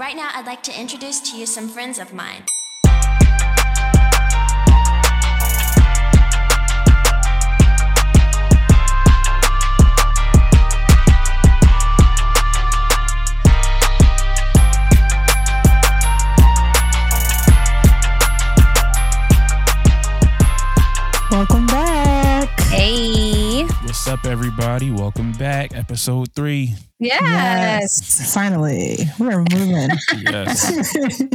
[0.00, 2.42] Right now, I'd like to introduce to you some friends of mine.
[21.30, 22.58] Welcome back.
[22.70, 23.64] Hey.
[23.82, 24.90] What's up, everybody?
[24.90, 25.76] Welcome back.
[25.76, 26.74] Episode three.
[27.00, 28.32] Yes.
[28.34, 29.88] Finally, we're moving.
[30.20, 30.96] Yes.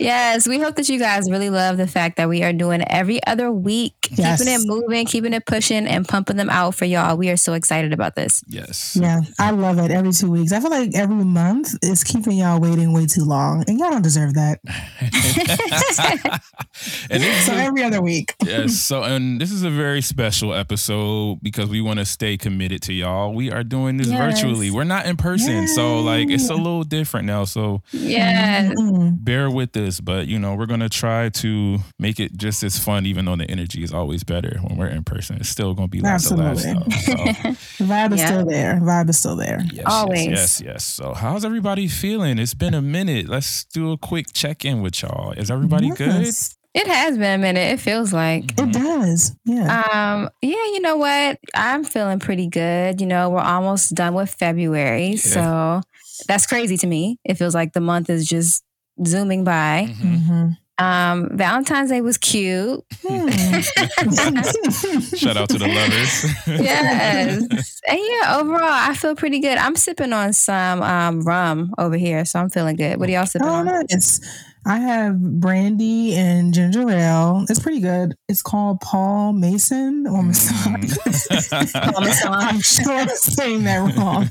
[0.00, 0.46] Yes.
[0.46, 3.50] We hope that you guys really love the fact that we are doing every other
[3.50, 4.38] week, Yes.
[4.40, 7.16] keeping it moving, keeping it pushing, and pumping them out for y'all.
[7.16, 8.42] We are so excited about this.
[8.48, 8.96] yes.
[9.00, 10.52] yeah, I love it every two weeks.
[10.52, 14.02] I feel like every month is keeping y'all waiting way too long, and y'all don't
[14.02, 14.60] deserve that.
[17.10, 18.34] and this So is, every other week.
[18.44, 18.74] yes.
[18.76, 22.92] So, and this is a very special episode because we want to stay committed to
[22.92, 23.32] y'all.
[23.34, 24.18] We are doing this Yes.
[24.40, 24.70] virtually.
[24.70, 27.44] We're not in person, so like it's a little different now.
[27.44, 28.72] So yes.
[28.78, 29.22] Mm.
[29.24, 33.06] bear with us, but you know we're gonna try to make it just as fun,
[33.06, 35.36] even though the energy is always better when we're in person.
[35.36, 36.64] It's still gonna be lots of laughs.
[36.64, 36.72] Though.
[36.72, 37.14] So,
[37.84, 38.26] vibe is Yeah.
[38.26, 38.80] still there.
[38.82, 39.60] Vibe is still there.
[39.72, 40.26] Yes, Always.
[40.26, 40.84] Yes, yes, yes.
[40.84, 42.38] So, how's everybody feeling?
[42.38, 43.28] It's been a minute.
[43.28, 45.32] Let's do a quick check in with y'all.
[45.32, 46.26] Is everybody good?
[46.78, 47.72] Yes, It has been a minute.
[47.72, 48.52] It feels like.
[48.58, 49.34] It does.
[49.44, 49.82] Yeah.
[49.92, 51.38] Um, yeah, you know what?
[51.54, 53.00] I'm feeling pretty good.
[53.00, 55.16] You know, we're almost done with February.
[55.16, 55.80] So
[56.26, 57.18] that's crazy to me.
[57.24, 58.64] It feels like the month is just
[59.06, 59.88] zooming by.
[60.00, 60.26] Mhm.
[60.28, 60.56] Mhm.
[60.80, 62.84] Um, Valentine's Day was cute.
[63.04, 63.28] Hmm.
[65.16, 66.24] Shout out to the lovers.
[66.62, 67.80] yes.
[67.88, 69.58] And yeah, overall, I feel pretty good.
[69.58, 72.98] I'm sipping on some um, rum over here, so I'm feeling good.
[73.00, 73.64] What are y'all sipping Oh, on?
[73.66, 74.20] nice.
[74.68, 77.46] I have brandy and ginger ale.
[77.48, 78.14] It's pretty good.
[78.28, 80.18] It's called Paul Mason oh, mm.
[80.18, 80.22] or
[80.78, 81.82] Mason.
[81.92, 82.32] Paul Masson.
[82.34, 84.28] I'm sure I'm saying that wrong.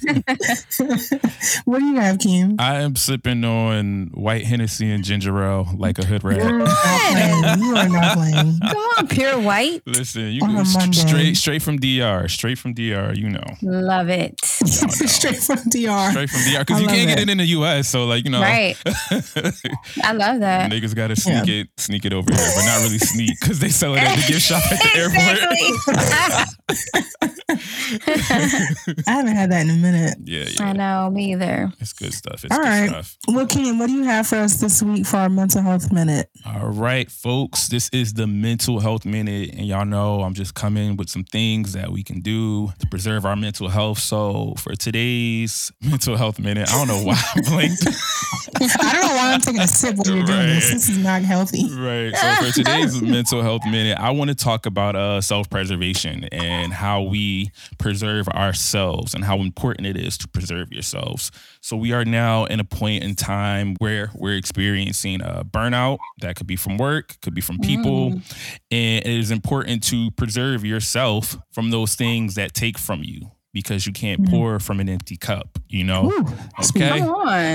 [1.65, 2.55] what do you have, Kim?
[2.59, 6.38] I am sipping on white Hennessy and ginger ale like a hood rat.
[6.38, 7.59] You're not playing.
[7.59, 8.15] You are not.
[8.61, 9.81] Come on, pure white.
[9.87, 13.14] Listen, you On go st- straight straight from DR, straight from DR.
[13.15, 14.39] You know, Love it.
[14.45, 16.11] Straight from DR.
[16.11, 17.23] straight from DR because you can't get it.
[17.23, 17.87] it in the US.
[17.87, 18.75] So like you know, Right.
[20.04, 20.71] I love that.
[20.71, 23.70] niggas got to sneak it, sneak it over here, but not really sneak because they
[23.70, 26.48] sell it at the gift shop at the airport.
[29.08, 30.17] I haven't had that in a minute.
[30.23, 30.64] yeah, yeah.
[30.66, 31.71] I know, me either.
[31.80, 32.43] it's good stuff.
[32.43, 32.89] It's All good right.
[32.89, 33.17] stuff.
[33.27, 36.30] Well, Kim, what do you have for us this week for our mental health minute?
[36.45, 40.98] All right, folks, this is the mental health minute, and y'all know I'm just coming
[40.98, 43.99] with some things that we can do to preserve our mental health.
[43.99, 47.87] So, for today's mental health minute, I don't know why I blinked.
[48.80, 50.66] I don't know why I'm taking a sip when you're doing this.
[50.66, 50.73] Right.
[50.73, 51.70] This is not healthy.
[51.73, 52.16] Right.
[52.16, 57.04] So for today's mental health minute, I want to talk about uh, self-preservation and how
[57.04, 61.32] we preserve ourselves and how important it is to preserve yourselves.
[61.61, 66.36] So we are now in a point in time where we're experiencing a burnout that
[66.36, 68.14] could be from work, could be from people,
[68.72, 73.87] and it is important to preserve yourself from those things that take from you because
[73.87, 74.31] you can't mm-hmm.
[74.31, 76.11] pour from an empty cup, you know?
[76.11, 76.27] Ooh,
[76.75, 76.99] Okay.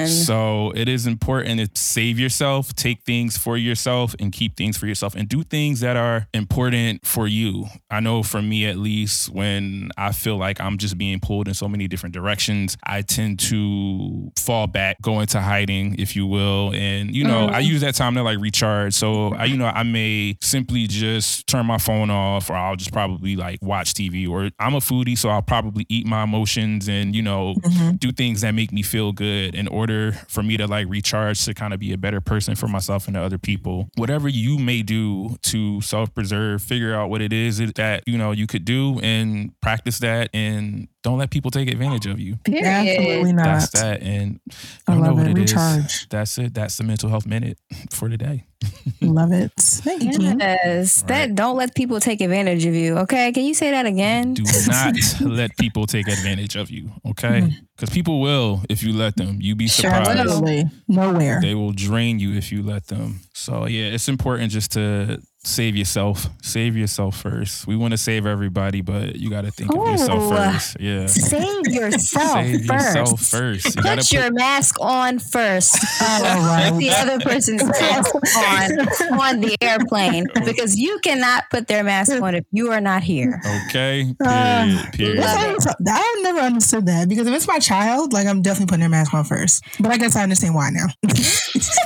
[0.08, 4.88] So it is important to save yourself, take things for yourself, and keep things for
[4.88, 7.66] yourself, and do things that are important for you.
[7.88, 11.54] I know for me, at least, when I feel like I'm just being pulled in
[11.54, 16.74] so many different directions, I tend to fall back, go into hiding, if you will.
[16.74, 17.66] And, you know, I mm.
[17.66, 18.94] use that time to like recharge.
[18.94, 22.92] So, I, you know, I may simply just turn my phone off, or I'll just
[22.92, 27.14] probably like watch TV, or I'm a foodie, so I'll probably eat my emotions and,
[27.14, 27.96] you know, mm-hmm.
[27.96, 31.54] do things that make me feel good in order for me to like recharge to
[31.54, 33.88] kind of be a better person for myself and to other people.
[33.96, 38.32] Whatever you may do to self preserve, figure out what it is that you know
[38.32, 42.36] you could do and practice that and don't let people take advantage of you.
[42.44, 42.64] Period.
[42.64, 43.44] Absolutely not.
[43.44, 44.02] That's that.
[44.02, 44.40] And
[44.86, 45.38] I I don't know love what it.
[45.38, 45.52] it is.
[45.52, 46.08] Recharge.
[46.08, 46.54] That's it.
[46.54, 47.58] That's the mental health minute
[47.90, 48.46] for today.
[49.00, 49.50] Love it.
[49.58, 51.02] Thank you, Yes.
[51.02, 51.34] That Right.
[51.34, 52.96] don't let people take advantage of you.
[52.98, 53.32] Okay.
[53.32, 54.34] Can you say that again?
[54.34, 56.92] Do not let people take advantage of you.
[57.08, 57.40] Okay.
[57.40, 57.56] Mm-hmm.
[57.76, 59.38] Because people will if you let them.
[59.40, 60.10] You be surprised.
[60.10, 60.20] will.
[60.20, 60.64] Absolutely.
[60.86, 61.40] Nowhere.
[61.42, 63.22] They will drain you if you let them.
[63.34, 66.26] So yeah, it's important just to save yourself.
[66.42, 67.66] Save yourself first.
[67.66, 70.76] We want to save everybody, but you got to think of yourself first.
[70.80, 71.06] Yeah.
[71.06, 72.96] Save yourself Save first.
[72.96, 73.64] yourself first.
[73.66, 75.76] You Put gotta your mask on first.
[76.00, 76.70] All right.
[76.70, 82.12] Put the other person's mask on on the airplane because you cannot put their mask
[82.22, 83.40] on if you are not here.
[83.68, 84.14] Okay.
[84.24, 84.92] Uh, Period.
[84.92, 85.18] Period.
[85.24, 88.80] That's how- I've never understood that because if it's my child, like I'm definitely putting
[88.80, 89.64] their mask on first.
[89.80, 90.86] But I guess I understand why now.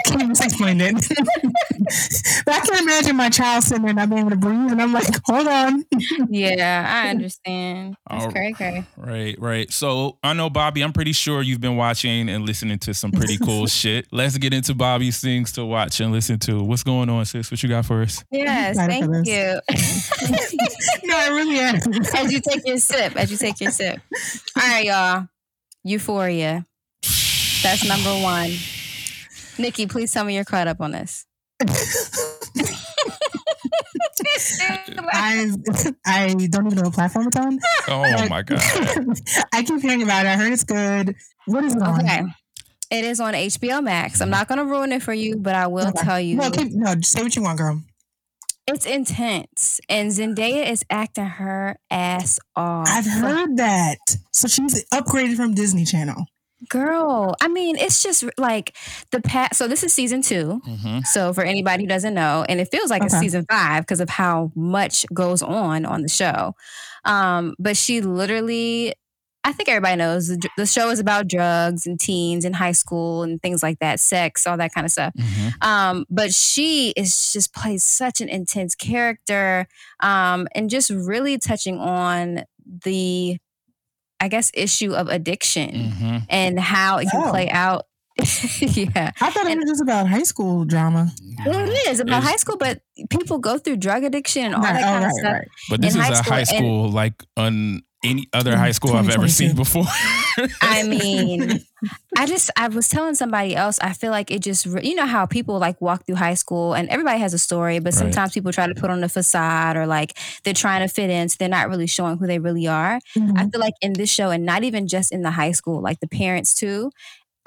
[0.06, 0.94] Kim just explained it.
[2.44, 4.92] but I can't imagine my child sitting there not being able to breathe, and I'm
[4.92, 5.84] like, hold on.
[6.28, 7.96] Yeah, I understand.
[8.10, 8.84] That's cray cray.
[8.96, 9.72] Right, right.
[9.72, 10.82] So I know Bobby.
[10.82, 14.06] I'm pretty sure you've been watching and listening to some pretty cool shit.
[14.10, 16.62] Let's get into Bobby's things to watch and listen to.
[16.62, 17.50] What's going on, sis?
[17.50, 18.24] What you got for us?
[18.30, 19.60] Yes, thank you.
[21.08, 21.76] no, I really am.
[22.16, 24.00] as you take your sip, as you take your sip.
[24.56, 25.28] All right, y'all.
[25.84, 26.66] Euphoria.
[27.62, 28.50] That's number one.
[29.58, 31.26] Nikki, please tell me you're caught up on this.
[35.12, 35.50] I
[36.04, 37.58] I don't even know what platform it's on.
[37.88, 38.58] Oh my god.
[39.52, 40.30] I keep hearing about it.
[40.30, 41.14] I heard it's good.
[41.46, 42.00] What is it on?
[42.00, 42.22] Okay.
[42.90, 44.20] It is on HBO Max.
[44.20, 46.04] I'm not going to ruin it for you, but I will Okay.
[46.04, 47.82] tell you No, keep, no, say what you want, girl.
[48.68, 49.80] it's intense.
[49.88, 52.86] And Zendaya is acting her ass off.
[52.88, 53.98] I've heard that.
[54.32, 56.26] So she's upgraded from Disney Channel.
[56.70, 58.74] Girl, I mean, it's just like
[59.10, 59.56] the past.
[59.56, 60.60] So this is season two.
[60.64, 64.00] hmm So for anybody who doesn't know, and it feels like it's season five because
[64.00, 66.54] of how much goes on on the show.
[67.04, 68.94] Um, but she literally,
[69.44, 73.22] I think everybody knows the, the show is about drugs and teens and high school
[73.22, 75.12] and things like that, sex, all that kind of stuff.
[75.16, 79.68] hmm Um, but she is just plays such an intense character,
[80.00, 82.44] um, and just really touching on
[82.84, 83.38] the,
[84.20, 87.30] I guess, issue of addiction hmm and how it can Oh.
[87.30, 87.86] play out.
[88.60, 89.10] yeah.
[89.20, 91.12] I thought it was just about high school drama.
[91.44, 92.80] Well, it is about It's- high school, but
[93.10, 95.32] people go through drug addiction and all Right, that oh, kind of stuff.
[95.32, 95.48] right.
[95.68, 98.72] But this in is high a school high and- school like on any other high
[98.72, 99.84] school I've ever seen before.
[100.62, 101.60] I mean,
[102.16, 103.78] I just I was telling somebody else.
[103.80, 106.88] I feel like it just you know how people like walk through high school and
[106.88, 107.98] everybody has a story, but Right.
[107.98, 111.28] sometimes people try to put on a facade or like they're trying to fit in,
[111.28, 113.00] so they're not really showing who they really are.
[113.16, 113.38] Mhm.
[113.38, 116.00] I feel like in this show, and not even just in the high school, like
[116.00, 116.90] the parents too,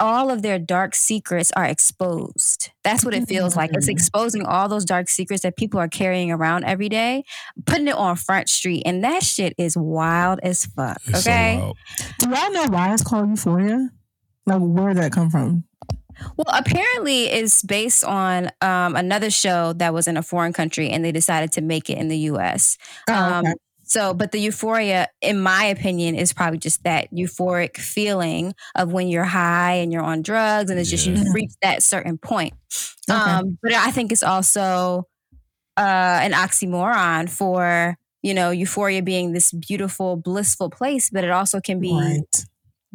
[0.00, 2.70] all of their dark secrets are exposed.
[2.82, 3.70] That's what it feels like.
[3.74, 3.92] It's Mm.
[3.92, 7.24] exposing all those dark secrets that people are carrying around every day,
[7.66, 8.82] putting it on Front Street.
[8.86, 11.00] And that shit is wild as fuck.
[11.06, 11.56] It's Okay.
[11.58, 11.76] wild.
[12.18, 13.90] Do y'all know why it's called Euphoria?
[14.46, 15.64] Like, where did that come from?
[16.36, 21.02] Well, apparently it's based on um, another show that was in a foreign country and
[21.04, 22.76] they decided to make it in the US.
[23.08, 23.54] Oh, Um, okay.
[23.90, 29.08] So, but the euphoria, in my opinion, is probably just that euphoric feeling of when
[29.08, 31.14] you're high and you're on drugs, and it's just Yeah.
[31.16, 32.54] you've reached that certain point.
[33.10, 33.18] Okay.
[33.18, 35.08] Um, but I think it's also
[35.76, 41.60] uh, an oxymoron for you know euphoria being this beautiful, blissful place, but it also
[41.60, 42.44] can be right.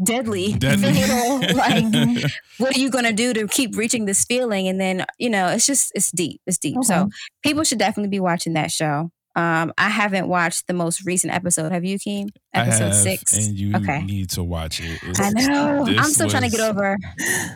[0.02, 0.54] deadly.
[0.58, 0.92] Deadly.
[0.92, 4.70] you like what are you gonna do to keep reaching this feeling?
[4.70, 6.40] And then you know, it's just it's deep.
[6.48, 6.78] It's deep.
[6.84, 7.10] So
[7.44, 9.12] people should definitely be watching that show.
[9.36, 11.72] Um, I haven't watched the most recent episode.
[11.72, 12.30] Have you, Keem?
[12.54, 13.34] Episode I have, six.
[13.36, 14.02] and you Okay.
[14.04, 15.04] need to watch it.
[15.04, 15.86] It's- I know.
[15.88, 16.96] I'm still trying to get over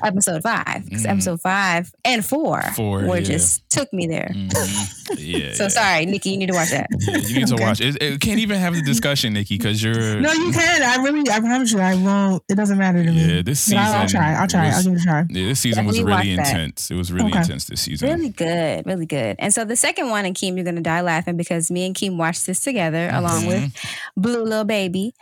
[0.03, 1.09] episode five because Mhm.
[1.11, 3.23] episode five and four, Four, were yeah.
[3.23, 4.29] just took me there.
[4.33, 4.95] Mhm.
[5.17, 5.53] Yeah.
[5.53, 5.69] So yeah.
[5.69, 6.85] sorry, Nikki, you need to watch that.
[6.99, 7.63] Yeah, you need to Okay.
[7.63, 7.97] watch it.
[8.01, 10.19] It can't even have the discussion, Nikki, because you're.
[10.21, 10.83] No, you can.
[10.83, 12.43] I really, I promise you, I won't.
[12.47, 13.35] It doesn't matter to me.
[13.37, 14.33] Yeah, this But I'll, I'll season try.
[14.35, 14.65] I'll try.
[14.67, 15.25] was- I'll give it a try.
[15.29, 16.47] Yeah, this season was really watch that.
[16.47, 16.91] intense.
[16.91, 17.39] It was really Okay.
[17.39, 18.07] intense this season.
[18.07, 19.35] Really good, really good.
[19.39, 22.17] And so the second one, and Keem, you're gonna die laughing because me and Keem
[22.17, 24.21] watched this together along with Mm-hmm.
[24.21, 25.13] Blue Little Baby.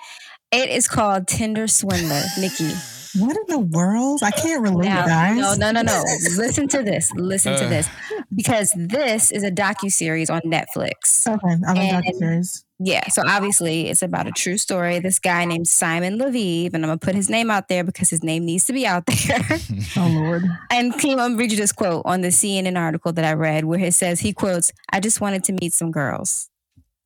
[0.51, 2.71] It is called Tinder Swindler, Nikki.
[3.19, 4.21] What in the world?
[4.23, 5.37] I can't relate, Now, guys.
[5.37, 6.03] no, no, no, no.
[6.35, 7.11] Listen to this.
[7.15, 7.69] Listen to Uh.
[7.69, 7.87] this,
[8.35, 11.25] because this is a docu series on Netflix.
[11.27, 12.63] Okay, I like And- documentaries.
[12.79, 14.99] Yeah, so obviously it's about a true story.
[14.99, 18.23] This guy named Simon Leviev, and I'm gonna put his name out there because his
[18.23, 19.39] name needs to be out there.
[19.97, 20.43] Oh Lord.
[20.69, 23.65] and Keem, I'm gonna read you this quote on the CNN article that I read,
[23.65, 26.49] where it says he quotes, "I just wanted to meet some girls."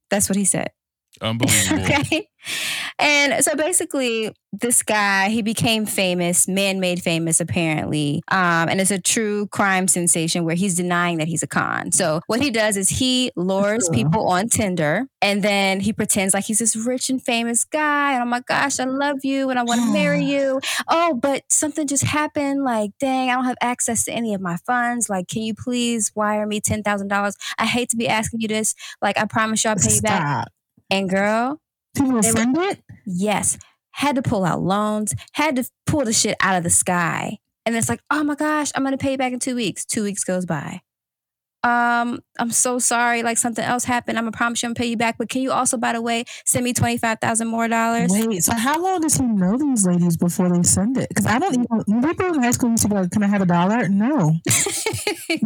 [0.10, 0.72] That's what he said.
[1.22, 1.84] Unbelievable.
[1.86, 2.28] okay.
[3.00, 8.22] And so basically, this guy, he became famous, man made famous, apparently.
[8.28, 11.92] Um, and it's a true crime sensation where he's denying that he's a con.
[11.92, 16.46] So, what he does is he lures people on Tinder and then he pretends like
[16.46, 18.14] he's this rich and famous guy.
[18.14, 20.60] And oh my gosh, I love you and I want to marry you.
[20.90, 22.64] Oh, but something just happened.
[22.64, 25.10] Like, dang, I don't have access to any of my funds.
[25.10, 27.34] Like, can you please wire me $10,000?
[27.58, 28.76] I hate to be asking you this.
[29.02, 30.48] Like, I promise you I'll pay you back.
[30.90, 31.62] And girl,
[31.96, 32.82] People will They were- it.
[33.06, 33.58] Yes.
[33.92, 37.38] Had to pull out loans, had to pull the shit out of the sky.
[37.66, 39.86] And it's like, oh my gosh, I'm gonna pay you back in two weeks.
[39.86, 40.82] Two weeks goes by.
[41.64, 44.18] Um, I'm so sorry, like something else happened.
[44.18, 45.18] I'm gonna promise you I'm gonna pay you back.
[45.20, 48.12] But can you also, by the way, send me twenty five thousand more dollars?
[48.12, 51.10] Wait, so how long does he know these ladies before they send it?
[51.10, 51.68] Because I don't even.
[51.86, 54.34] When people in high school used to be like, "Can I have a dollar?" No,
[55.30, 55.42] you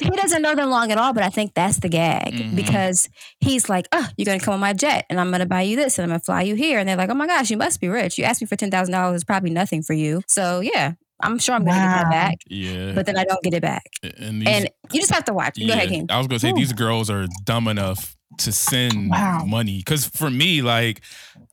[0.00, 2.56] he doesn't know them long at all, but I think that's the gag Mhm.
[2.56, 3.08] because
[3.40, 5.98] he's like, oh, you're gonna come on my jet and I'm gonna buy you this
[5.98, 6.78] and I'm gonna fly you here.
[6.78, 8.18] And they're like, oh my gosh, you must be rich.
[8.18, 10.22] You asked me for ten thousand dollars, it's probably nothing for you.
[10.28, 12.02] So yeah, I'm sure I'm gonna get Wow.
[12.02, 12.92] that back, Yeah.
[12.94, 13.84] but then I don't get it back.
[14.18, 15.58] and these, And you just have to watch.
[15.58, 16.06] Go ahead, King.
[16.10, 16.54] I was gonna say Ooh.
[16.54, 19.44] these girls are dumb enough to send Wow.
[19.46, 19.82] money.
[19.82, 21.00] Cause for me, like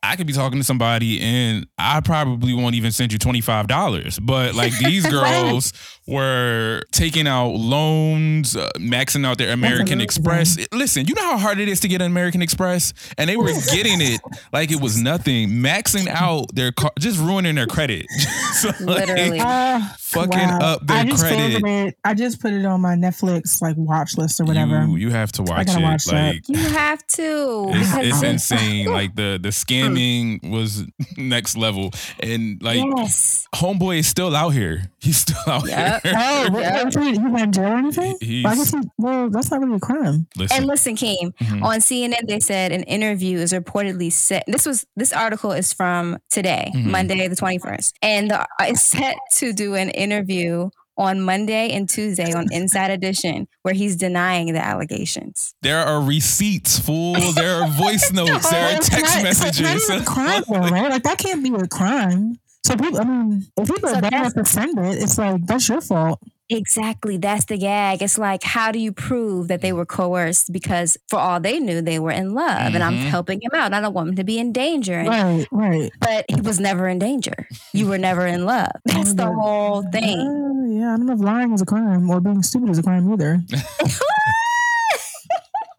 [0.02, 3.68] I could be talking to somebody and I probably won't even send you twenty five
[3.68, 4.20] dollars.
[4.20, 5.72] But like these girls
[6.08, 10.02] were taking out loans, uh, maxing out their American amazing.
[10.02, 10.58] Express.
[10.74, 13.48] Listen, you know how hard it is to get an American Express, and they were
[13.72, 14.20] getting it
[14.52, 18.06] like it was nothing, maxing out their car, just ruining their credit.
[18.54, 19.40] So, like, Literally.
[19.42, 20.60] Uh, fucking wow.
[20.62, 21.64] up their I just credit.
[21.66, 21.98] it.
[22.06, 24.86] I just put it on my Netflix like watch list or whatever.
[24.86, 25.84] You, you have to watch gotta it.
[25.84, 26.36] watch that.
[26.64, 27.66] Like You have to.
[27.74, 28.92] it's, it's insane.
[28.94, 30.84] Like the the scamming was
[31.18, 33.48] next level, and like yes.
[33.56, 34.92] homeboy is still out here.
[35.00, 36.04] He's still out Yep.
[36.04, 36.14] here.
[36.16, 36.84] Oh, what, Yeah.
[36.84, 38.18] what, he went in jail or anything?
[38.22, 40.28] He's- Well, he, well, that's not really a crime.
[40.38, 41.64] Listen, And listen, Keem, Mhm.
[41.64, 44.44] on CNN, they said an interview is reportedly set.
[44.48, 46.86] This was this article is from today, Mhm.
[46.92, 51.90] Monday the twenty first, and the, it's set to do an interview on Monday and
[51.90, 55.54] Tuesday on Inside Edition, where he's denying the allegations.
[55.62, 57.14] there are receipts, fool.
[57.34, 58.50] There are voice notes.
[58.50, 59.84] There are It's text not- not messages.
[59.90, 60.92] even a crime, though, right?
[60.92, 62.40] Like that can't be a crime.
[62.66, 65.18] So people, I mean, if people So are bad that's- enough to send it, it's
[65.18, 66.20] like that's your fault.
[66.50, 68.02] Exactly, that's the gag.
[68.04, 70.52] It's like, how do you prove that they were coerced?
[70.54, 73.08] Because for all they knew, they were in love, and I'm Mhm.
[73.10, 73.74] helping him out.
[73.74, 75.00] I don't want him to be in danger.
[75.00, 75.92] And Right, right.
[76.00, 77.48] but he was never in danger.
[77.74, 78.72] You were never in love.
[78.86, 80.43] That's the whole thing.
[80.74, 83.12] Yeah, I don't know if lying is a crime or being stupid is a crime
[83.14, 83.42] either.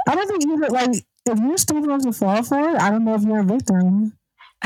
[0.08, 0.68] I don't think either.
[0.70, 0.90] Like,
[1.26, 4.16] if you're stupid enough to fall for it, I don't know if you're a victim.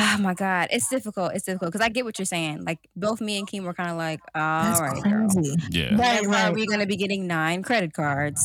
[0.01, 0.69] Oh my God.
[0.71, 1.33] It's difficult.
[1.35, 2.65] It's difficult because I get what you're saying.
[2.65, 5.29] Like both me and Keem were kind of like, all That's right, girl.
[5.71, 5.97] yeah.
[5.97, 8.41] Right, When are we going to be getting nine credit cards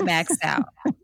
[0.00, 0.64] maxed out?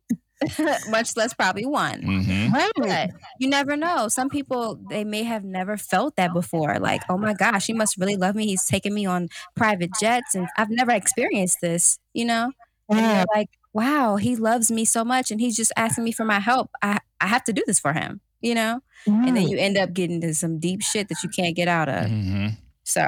[0.89, 2.03] Much less probably one.
[2.03, 2.71] hmm Right.
[2.77, 4.09] But you never know.
[4.09, 6.79] Some people they may have never felt that before.
[6.79, 8.47] Like, oh my gosh, he must really love me.
[8.47, 11.99] He's taking me on private jets, and I've never experienced this.
[12.13, 12.53] You know,
[12.91, 13.19] Yeah.
[13.19, 16.39] you're like, wow, he loves me so much, and he's just asking me for my
[16.41, 16.71] help.
[16.83, 18.21] I I have to do this for him.
[18.41, 21.57] You know, and then you end up getting into some deep shit that you can't
[21.57, 22.09] get out of.
[22.11, 22.49] hmm
[22.85, 23.05] So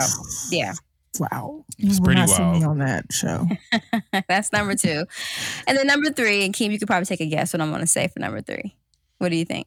[0.51, 0.73] yeah,
[1.21, 1.65] Wow.
[1.79, 2.65] It's you will pretty not see me wild.
[2.65, 3.47] on that show.
[4.29, 5.05] that's number two,
[5.67, 6.45] and then number three.
[6.45, 8.41] And Keem, you could probably take a guess what I'm going to say for number
[8.41, 8.75] three.
[9.19, 9.67] What do you think?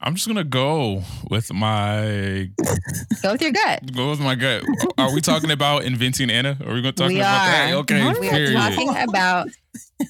[0.00, 2.50] I'm just gonna go with my
[3.22, 3.92] Go with your gut.
[3.92, 4.62] go with my gut.
[4.96, 6.56] Are we talking about inventing Anna?
[6.64, 7.72] Are we gonna talk We about that?
[7.72, 7.76] are.
[7.78, 9.48] Okay, We are talking about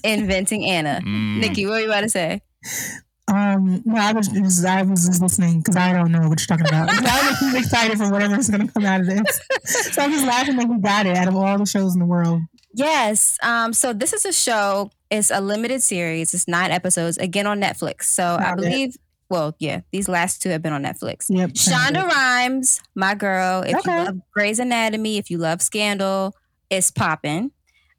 [0.03, 1.01] inventing Anna.
[1.03, 1.39] Mm.
[1.39, 2.41] Nikki, what were you about to say?
[3.31, 6.47] Um, no, I was just, I was just listening because I don't know what you're
[6.57, 6.89] talking about.
[6.91, 9.39] I was just excited for whatever's going to come out of this.
[9.93, 12.05] So I'm just laughing that we got it out of all the shows in the
[12.05, 12.41] world.
[12.73, 13.37] Yes.
[13.43, 14.91] Um, so this is a show.
[15.09, 16.33] It's a limited series.
[16.33, 17.17] It's nine episodes.
[17.17, 18.03] Again on Netflix.
[18.03, 18.61] So I Got it.
[18.63, 18.95] believe.
[19.29, 21.27] Well, yeah, these last two have been on Netflix.
[21.29, 21.51] Yep.
[21.51, 23.61] Shonda Rhimes, my girl.
[23.61, 23.91] If Okay.
[23.99, 26.35] you love Grey's Anatomy, if you love Scandal,
[26.71, 27.51] it's popping.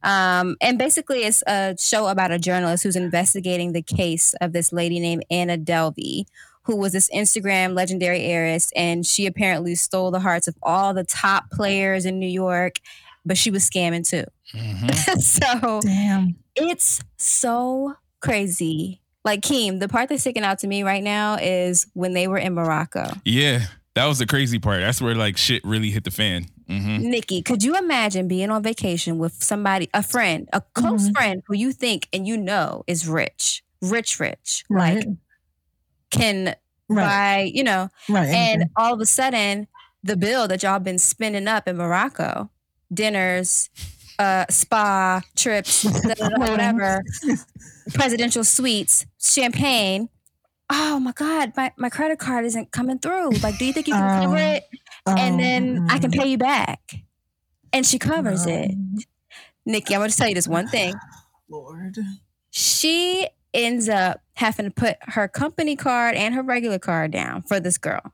[0.03, 4.73] Um, and basically, it's a show about a journalist who's investigating the case of this
[4.73, 6.25] lady named Anna Delvey,
[6.63, 11.05] who was this Instagram legendary heiress, and she apparently stole the hearts of all the
[11.05, 12.77] top players in New York,
[13.25, 14.25] but she was scamming too.
[14.55, 15.21] Mhm.
[15.21, 16.37] so Damn.
[16.57, 19.01] it's so crazy.
[19.25, 22.39] Like Keem, the part that's sticking out to me right now is when they were
[22.39, 23.11] in Morocco.
[23.25, 24.81] Yeah, that was the crazy part.
[24.81, 26.47] That's where like shit really hit the fan.
[26.71, 31.13] Hmm Nikki, could you imagine being on vacation with somebody, a friend, a close Mhm.
[31.13, 34.97] friend who you think and you know is rich, rich, rich, Right.
[35.05, 35.07] like
[36.11, 36.55] can
[36.89, 37.07] Right.
[37.07, 38.29] buy, you know, right.
[38.29, 38.71] and anything.
[38.77, 39.69] all of a sudden
[40.03, 42.51] the bill that y'all been spending up in Morocco,
[42.93, 43.69] dinners,
[44.19, 45.85] uh, spa trips,
[46.37, 47.03] whatever,
[47.95, 50.09] presidential suites, champagne.
[50.73, 53.31] Oh my God, my, my credit card isn't coming through.
[53.43, 54.61] Like, do you think you can cover Um,
[55.07, 55.19] it?
[55.19, 56.81] And then I can pay you back.
[57.73, 58.71] And she covers it.
[58.71, 58.99] um,
[59.67, 60.95] Nikki, I'm going to tell you this one thing.
[61.49, 61.99] Lord.
[62.51, 67.61] She ends up having to put her company card and her regular card down for
[67.61, 68.13] this girl.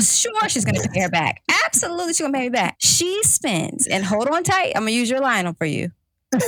[0.00, 1.42] Sure, she's going to pay her back.
[1.64, 2.76] Absolutely, she's going to pay me back.
[2.78, 5.90] She spends, and hold on tight, I'm going to use your line for you.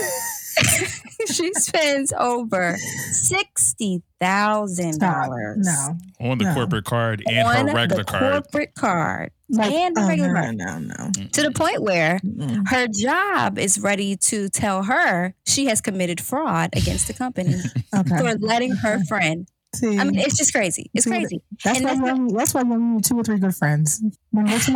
[1.32, 5.96] she spends over $60,000 No.
[6.20, 6.54] On the No.
[6.54, 8.32] corporate card and on her regular the card.
[8.44, 10.56] corporate card Like, And the oh, regular no, card.
[10.56, 12.18] no, no, to the point where.
[12.20, 12.68] Mm-mm.
[12.68, 17.54] her job is ready to tell her she has committed fraud against the company
[17.96, 18.18] Okay.
[18.18, 19.48] for letting her friend.
[19.72, 20.90] See, I mean, it's just crazy.
[20.94, 21.42] It's crazy.
[21.62, 24.02] that's and why that's you only, that's why you need two or three good friends.
[24.32, 24.66] When I It's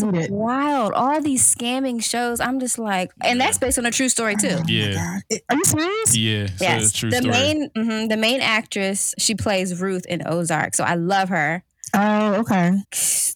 [0.00, 0.30] don't need it.
[0.30, 0.92] wild.
[0.92, 2.40] All these scamming shows.
[2.40, 4.56] I'm just like, and that's based on a true story too.
[4.58, 5.18] Oh Yeah.
[5.50, 6.16] Are you serious?
[6.16, 7.30] Yeah, so Yes, it's a true the story.
[7.32, 11.62] main mhm, the main actress she plays Ruth in Ozark, so I love her.
[11.94, 12.72] Oh, okay.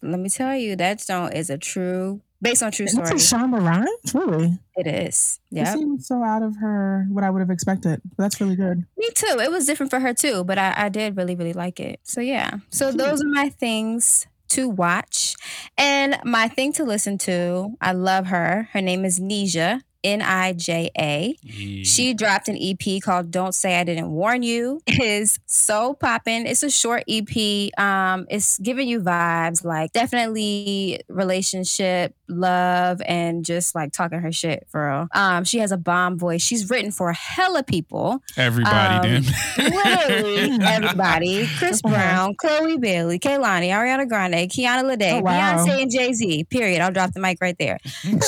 [0.02, 3.08] Let me tell you, that song is a true, based on true story.
[3.08, 4.14] a Shonda Rhimes?
[4.14, 4.58] Really?
[4.76, 5.40] It is.
[5.50, 5.72] It Yeah.
[5.74, 8.00] seems so out of her what I would have expected.
[8.18, 8.84] That's really good.
[8.96, 9.38] Me too.
[9.40, 12.00] It was different for her too, but I, I did really, really like it.
[12.04, 12.50] So yeah.
[12.70, 15.34] So those are my things to watch.
[15.76, 18.68] And my thing to listen to, I love her.
[18.72, 19.80] Her name is Nija.
[20.04, 21.36] N I J A.
[21.84, 24.80] She dropped an EP called Don't Say I Didn't Warn You.
[24.86, 26.46] It is so poppin'.
[26.46, 27.70] It's a short EP.
[27.78, 34.66] Um, it's giving you vibes like definitely relationship, love, and just like talking her shit
[34.70, 35.08] for real.
[35.12, 36.42] Um, she has a bomb voice.
[36.42, 38.22] She's written for hella people.
[38.36, 39.22] Everybody, Um,
[39.56, 39.70] then.
[39.72, 41.48] Literally everybody.
[41.58, 41.82] Chris.
[41.82, 45.56] Brown, Chloe Bailey, Kehlani, Ariana Grande, Kiana Lede, Oh, wow.
[45.64, 46.44] Beyonce, and Jay Z.
[46.44, 46.80] Period.
[46.80, 47.78] I'll drop the mic right there.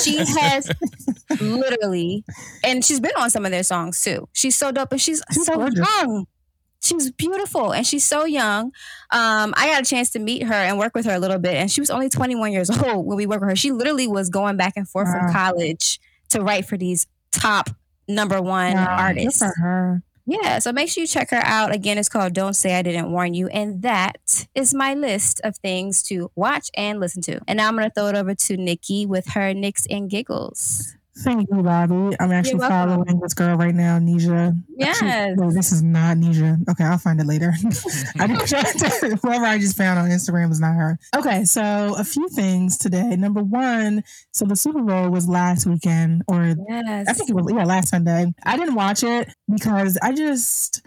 [0.04, 0.70] She has
[1.58, 2.24] literally,
[2.64, 4.28] and she's been on some of their songs too.
[4.32, 5.86] She's so dope, and she's, She's so gorgeous.
[6.00, 6.26] young.
[6.80, 8.66] She's beautiful, and she's so young.
[9.10, 11.54] Um, I got a chance to meet her and work with her a little bit,
[11.54, 13.56] and she was only 21 years old when we worked with her.
[13.56, 15.20] She literally was going back and forth Wow.
[15.26, 16.00] from college
[16.30, 17.70] to write for these top
[18.06, 19.40] number one Wow, good artists.
[19.40, 20.02] for her.
[20.30, 21.74] Yeah, so make sure you check her out.
[21.74, 23.48] Again, it's called Don't Say I Didn't Warn You.
[23.48, 27.40] And that is my list of things to watch and listen to.
[27.48, 30.94] And now I'm going to throw it over to Nikki with her Nicks and Giggles.
[31.20, 32.16] Thank you, Bobby.
[32.20, 34.56] I'm actually following this girl right now, Nisha.
[34.76, 35.02] Yes.
[35.02, 36.58] Actually, wait, this is not Nisha.
[36.70, 37.52] Okay, I'll find it later.
[38.20, 40.98] I to, whoever I just found on Instagram was not her.
[41.16, 43.16] Okay, so a few things today.
[43.16, 47.06] Number one, so the Super Bowl was last weekend, or Yes.
[47.08, 48.32] I think it was yeah last Sunday.
[48.44, 50.82] I didn't watch it because I just,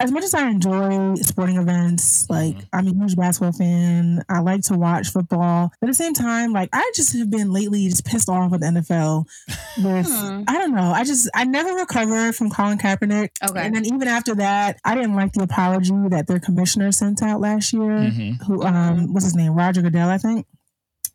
[0.00, 2.64] as much as I enjoy sporting events, like Mhm.
[2.72, 4.22] I'm a huge basketball fan.
[4.28, 5.72] I like to watch football.
[5.80, 8.60] But at the same time, like I just have been lately just pissed off with
[8.60, 9.26] the NFL.
[9.82, 10.42] With Hmm.
[10.48, 10.92] I don't know.
[10.92, 13.30] I just I never recovered from Colin Kaepernick.
[13.48, 13.64] Okay.
[13.66, 17.40] And then even after that, I didn't like the apology that their commissioner sent out
[17.40, 17.82] last year.
[17.82, 18.42] Mhm.
[18.46, 19.52] Who um what's his name?
[19.52, 20.46] Roger Goodell, I think.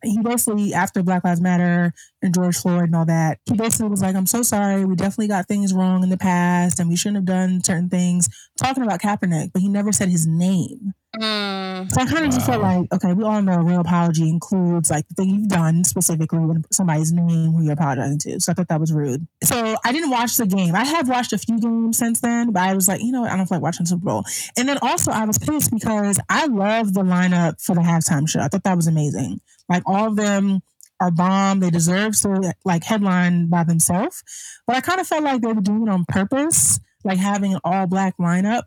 [0.04, 1.92] He basically after Black Lives Matter
[2.22, 4.84] and George Floyd and all that, he basically was like, "I'm so sorry.
[4.84, 8.28] We definitely got things wrong in the past, and we shouldn't have done certain things."
[8.58, 10.94] Talking about Kaepernick, but he never said his name.
[11.20, 11.92] Mm.
[11.92, 14.90] So I kind of just felt like, okay, we all know a real apology includes
[14.90, 18.40] like the thing you've done specifically when somebody's name who you're apologizing to.
[18.40, 19.26] So I thought that was rude.
[19.44, 20.74] So I didn't watch the game.
[20.74, 23.30] I have watched a few games since then, but I was like, you know what?
[23.30, 24.24] I don't feel like watching Super Bowl.
[24.56, 28.40] And then also I was pissed because I love the lineup for the halftime show.
[28.40, 29.40] I thought that was amazing.
[29.68, 30.60] Like all of them
[31.00, 31.60] are bomb.
[31.60, 34.22] They deserve to like headline by themselves.
[34.66, 37.60] But I kind of felt like they were doing it on purpose, like having an
[37.64, 38.62] all black lineup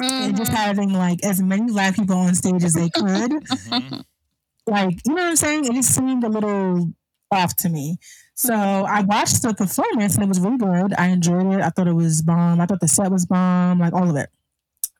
[0.00, 0.54] and just Mhm.
[0.56, 3.30] having like as many black people on stage as they could.
[3.32, 4.04] Mhm.
[4.66, 5.64] like, you know what I'm saying?
[5.64, 6.92] It just seemed a little
[7.30, 7.98] off to me.
[8.34, 10.94] So I watched the performance and it was really good.
[10.96, 11.60] I enjoyed it.
[11.60, 12.60] I thought it was bomb.
[12.60, 14.30] I thought the set was bomb, like all of it.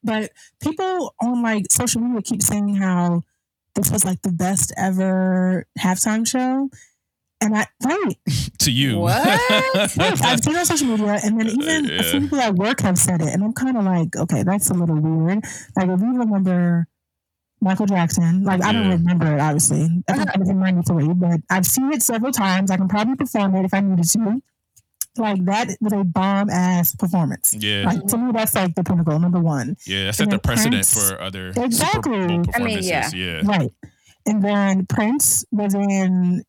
[0.03, 3.25] But people on like social media keep saying how
[3.79, 6.69] this was like the best ever halftime show.
[7.41, 8.17] And I right,
[8.59, 8.99] to you.
[8.99, 9.25] What?
[9.25, 9.99] right.
[10.25, 12.99] I've seen it on social media, and then even a few people at work have
[12.99, 15.45] said it, and I'm kind of like, okay, that's a little weird.
[15.77, 16.89] Like if you remember
[17.61, 20.03] Michael Jackson, like I don't remember it obviously.
[20.09, 22.73] I think it was in '93, but I've seen it several times.
[22.73, 24.43] I can probably perform it if I needed to.
[25.19, 27.55] Like that was a bomb ass performance.
[27.59, 29.77] yeah, Like to me, that's like the pinnacle, number one.
[29.87, 30.05] yeah.
[30.05, 32.13] That set the precedent Prince- for other Exactly.
[32.21, 33.11] Super Bowl I mean, yeah.
[33.15, 33.41] yeah.
[33.45, 33.71] Right.
[34.27, 36.45] And then Prince was in,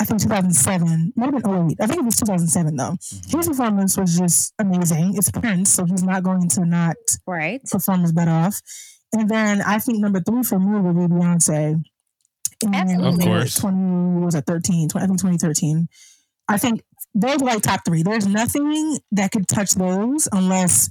[0.00, 1.12] I think 2007.
[1.16, 1.76] Might have been 08.
[1.80, 2.92] I think it was 2007 though.
[2.92, 3.36] Mhm.
[3.36, 5.14] His performance was just amazing.
[5.16, 7.60] It's Prince, so he's not going to not Right.
[7.70, 8.60] perform his butt off.
[9.12, 11.82] And then I think number three for me would be Beyonce.
[12.64, 13.24] In Absolutely.
[13.24, 13.54] Of course.
[13.56, 14.88] 20, what was it 13?
[14.88, 15.88] 20, I think 2013.
[16.52, 16.82] I think
[17.14, 18.02] those are like top three.
[18.02, 20.90] There's nothing that could touch those unless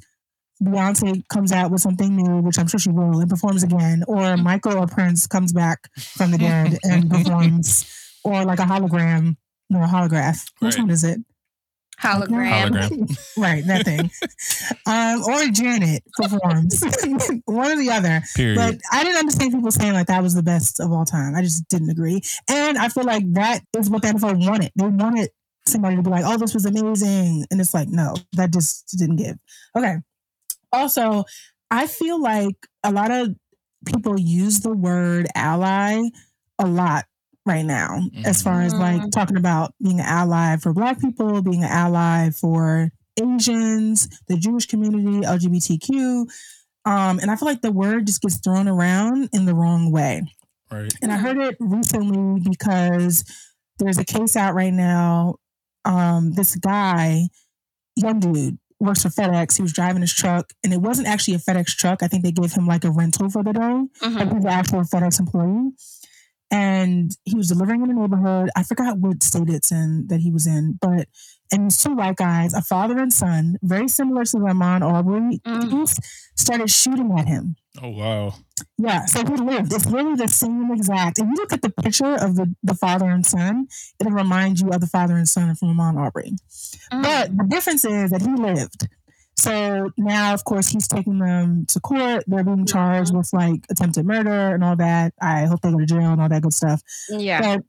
[0.64, 4.38] Beyonce comes out with something new, which I'm sure she will, and performs again, or
[4.38, 7.86] Michael or Prince comes back from the dead and performs,
[8.24, 9.38] or like a hologram,
[9.70, 10.50] no, a holograph.
[10.60, 10.82] Which Right.
[10.84, 11.20] one is it?
[12.00, 12.70] Hologram.
[12.72, 13.18] Hologram.
[13.38, 14.10] right, that thing.
[14.88, 16.84] um, or Janet performs,
[17.46, 18.22] one or the other.
[18.36, 18.56] Period.
[18.56, 21.36] But I didn't understand people saying like that was the best of all time.
[21.36, 24.72] I just didn't agree, and I feel like that is what the NFL wanted.
[24.76, 25.30] They wanted
[25.66, 29.18] somebody to be like, "Oh, this was amazing," and it's like, no, that just didn't
[29.18, 29.38] give.
[29.76, 29.96] Okay.
[30.74, 31.26] Also,
[31.70, 33.36] I feel like a lot of
[33.86, 36.02] people use the word ally
[36.60, 37.06] a lot
[37.46, 41.64] right now, as far as like talking about being an ally for Black people, being
[41.64, 46.28] an ally for Asians, the Jewish community, LGBTQ.
[46.86, 50.24] Um, and I feel like the word just gets thrown around in the wrong way.
[50.72, 50.92] right.
[51.02, 53.24] And I heard it recently because
[53.80, 55.36] there's a case out right now.
[55.86, 57.28] Um, this guy,
[57.96, 59.58] young dude, works for FedEx.
[59.58, 62.02] He was driving his truck, and it wasn't actually a FedEx truck.
[62.04, 63.60] I think they gave him like a rental for the day.
[63.60, 64.16] Mhm.
[64.16, 65.72] Like he's an actual FedEx employee.
[66.54, 68.50] And he was delivering in a neighborhood.
[68.58, 71.08] I forgot what state it's in that he was in, but
[71.54, 75.40] and these two white guys, a father and son, very similar to the Ahmaud Arbery
[75.46, 75.70] Mm.
[75.72, 75.98] case,
[76.36, 77.56] started shooting at him.
[77.82, 78.34] Oh wow.
[78.78, 79.72] Yeah, so he lived.
[79.74, 81.20] It's really the same exact.
[81.20, 83.68] If you look at the picture of the, the father and son,
[84.00, 86.34] it'll remind you of the father and son from Ahmaud Arbery.
[86.92, 87.04] Mm.
[87.04, 88.88] But the difference is that he lived.
[89.38, 92.26] So now, of course, he's taking them to court.
[92.28, 95.14] They're being charged with like attempted murder and all that.
[95.22, 96.82] I hope they go to jail and all that good stuff.
[97.10, 97.42] yeah.
[97.42, 97.64] But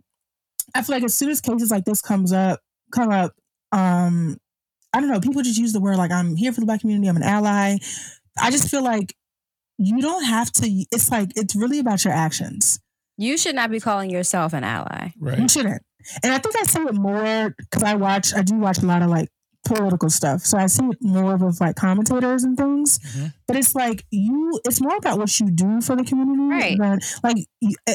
[0.75, 2.61] I feel like as soon as cases like this comes up,
[2.91, 3.33] come up,
[3.71, 4.39] um,
[4.93, 7.09] I don't know, people just use the word like I'm here for the black community,
[7.09, 7.79] I'm an ally.
[8.39, 9.15] I just feel like
[9.85, 12.81] you don't have to it's like it's really about your actions.
[13.19, 15.11] You should not be calling yourself an ally.
[15.21, 15.83] right You shouldn't.
[16.23, 19.03] And I think I see it more because I watch I do watch a lot
[19.03, 19.29] of like
[19.65, 20.41] political stuff.
[20.41, 22.99] So I see it more with like commentators and things.
[22.99, 23.33] Mhm.
[23.47, 26.43] But it's like you it's more about what you do for the community.
[26.43, 26.79] Right.
[26.79, 27.37] than- like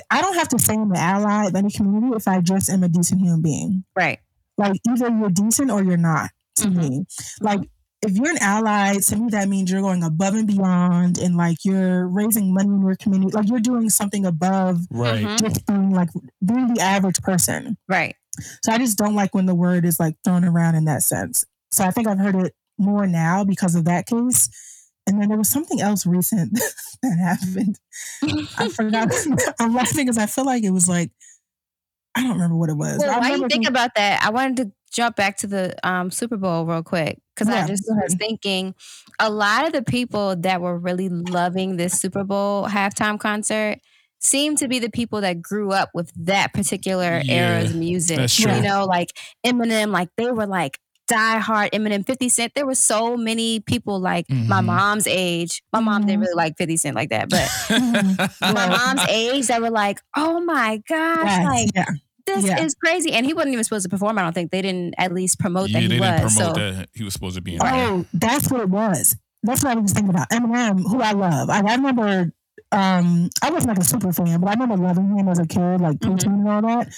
[0.10, 2.84] I don't have to say I'm an ally of any community if I just am
[2.84, 3.84] a decent human being.
[3.96, 4.20] Right.
[4.58, 6.76] Like either you're decent or you're not to Mhm.
[6.76, 7.06] me.
[7.42, 7.62] Like
[8.04, 11.58] if you're an ally, to me that means you're going above and beyond and like
[11.66, 13.32] you're raising money in your community.
[13.32, 15.26] Like you're doing something above Right.
[15.26, 15.40] Mhm.
[15.40, 16.10] just being like
[16.46, 17.78] being the average person.
[17.88, 18.16] Right.
[18.64, 21.44] So I just don't like when the word is like thrown around in that sense.
[21.72, 24.50] So I think I've heard it more now because of that case.
[25.08, 26.54] And then there was something else recent
[27.02, 27.80] that happened.
[28.60, 29.12] I forgot.
[29.60, 31.12] I'm laughing because I feel like it was like
[32.16, 32.98] I don't remember what it was.
[33.00, 35.76] Well, I while you remember think about that, I wanted to jump back to the
[35.88, 38.74] um, Super Bowl real quick because Yeah, I just was thinking
[39.20, 43.80] a lot of the people that were really loving this Super Bowl halftime concert
[44.20, 48.18] seem to be the people that grew up with that particular Yeah, era's music.
[48.18, 49.10] that's You know, like
[49.46, 52.54] Eminem, like they were like diehard Eminem, 50 Cent.
[52.56, 54.66] There were so many people like my Mhm.
[54.66, 55.62] mom's age.
[55.72, 56.24] My mom didn't Mhm.
[56.24, 57.48] really like 50 Cent like that, but
[58.42, 61.86] my mom's age that were like, oh my gosh, Yes, like yeah.
[62.28, 62.62] This Yeah.
[62.62, 63.12] is crazy.
[63.14, 64.20] And he wasn't even supposed to perform.
[64.20, 66.36] I don't think they didn't at least promote yeah, that they he didn't was.
[66.36, 67.74] promote so that he was supposed to be in there.
[67.74, 69.16] Oh, that's what it was.
[69.44, 70.30] That's what I was thinking about.
[70.30, 71.50] Eminem, who I love.
[71.50, 72.32] I, I remember
[72.74, 75.80] um I wasn't like a super fan, but I remember loving him as a kid,
[75.82, 76.90] like preteen and all that.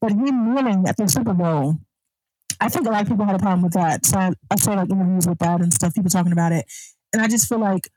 [0.00, 1.76] But him kneeling at the Super Bowl,
[2.60, 4.06] I think a lot of people had a problem with that.
[4.06, 6.64] So I, I saw like interviews with that and stuff, people talking about it.
[7.12, 7.88] And I just feel like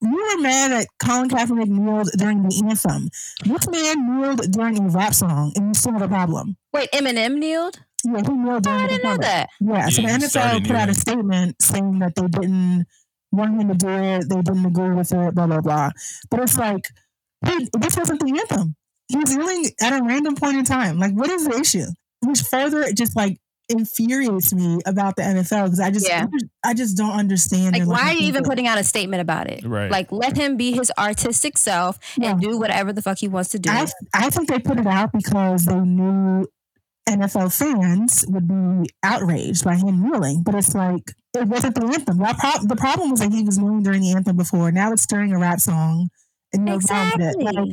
[0.00, 3.08] you were mad at Colin Kaepernick kneeled during the anthem.
[3.44, 6.56] This man kneeled during a rap song, and you still have a problem.
[6.72, 7.80] wait, Eminem kneeled?
[8.04, 9.48] Yeah, he kneeled Oh, during I the didn't know that.
[9.60, 12.86] Yeah, so the NFL put out a statement saying that they didn't
[13.32, 15.90] want him to do it, they didn't agree with it, blah blah blah.
[16.30, 16.86] But it's like,
[17.44, 18.76] dude, this wasn't the anthem.
[19.08, 20.98] He was kneeling at a random point in time.
[20.98, 21.86] Like, what is the issue?
[22.22, 26.26] Which further just like infuriates me about the NFL because I just, Yeah.
[26.64, 27.78] I just don't understand.
[27.78, 28.50] Like, why are you even thinking.
[28.50, 29.64] putting out a statement about it?
[29.64, 29.90] Right.
[29.90, 32.32] Like, let him be his artistic self Yeah.
[32.32, 33.70] and do whatever the fuck he wants to do.
[33.70, 36.46] I, I think they put it out because they knew
[37.08, 41.02] NFL fans would be outraged by him kneeling, but it's like
[41.36, 42.16] it wasn't the anthem.
[42.18, 44.70] The, pro- the problem was that he was kneeling during the anthem before.
[44.72, 46.08] Now it's during a rap song,
[46.54, 46.80] and you're it.
[46.80, 47.44] exactly.
[47.44, 47.68] Like,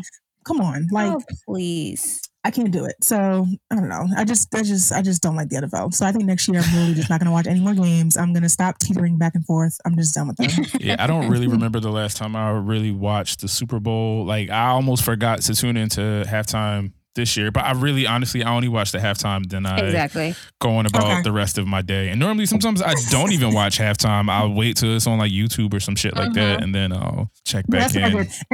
[0.45, 2.21] come on, like oh, please.
[2.43, 2.95] I can't do it.
[3.01, 4.07] So I don't know.
[4.17, 5.93] I just, I just, I just don't like the NFL.
[5.93, 8.17] So I think next year I'm really just not going to watch any more games.
[8.17, 9.77] I'm going to stop teetering back and forth.
[9.85, 10.49] I'm just done with them.
[10.79, 14.25] yeah, I don't really remember the last time I really watched the Super Bowl.
[14.25, 18.53] Like I almost forgot to tune into halftime this year, but I really honestly I
[18.53, 20.35] only watch the halftime then I Exactly.
[20.59, 21.21] go on about Okay.
[21.23, 22.09] the rest of my day.
[22.09, 24.29] And normally sometimes I don't even watch halftime.
[24.29, 26.63] I'll wait till it's on like YouTube or some shit like that mm-hmm.
[26.63, 28.03] and then I'll check back That's in.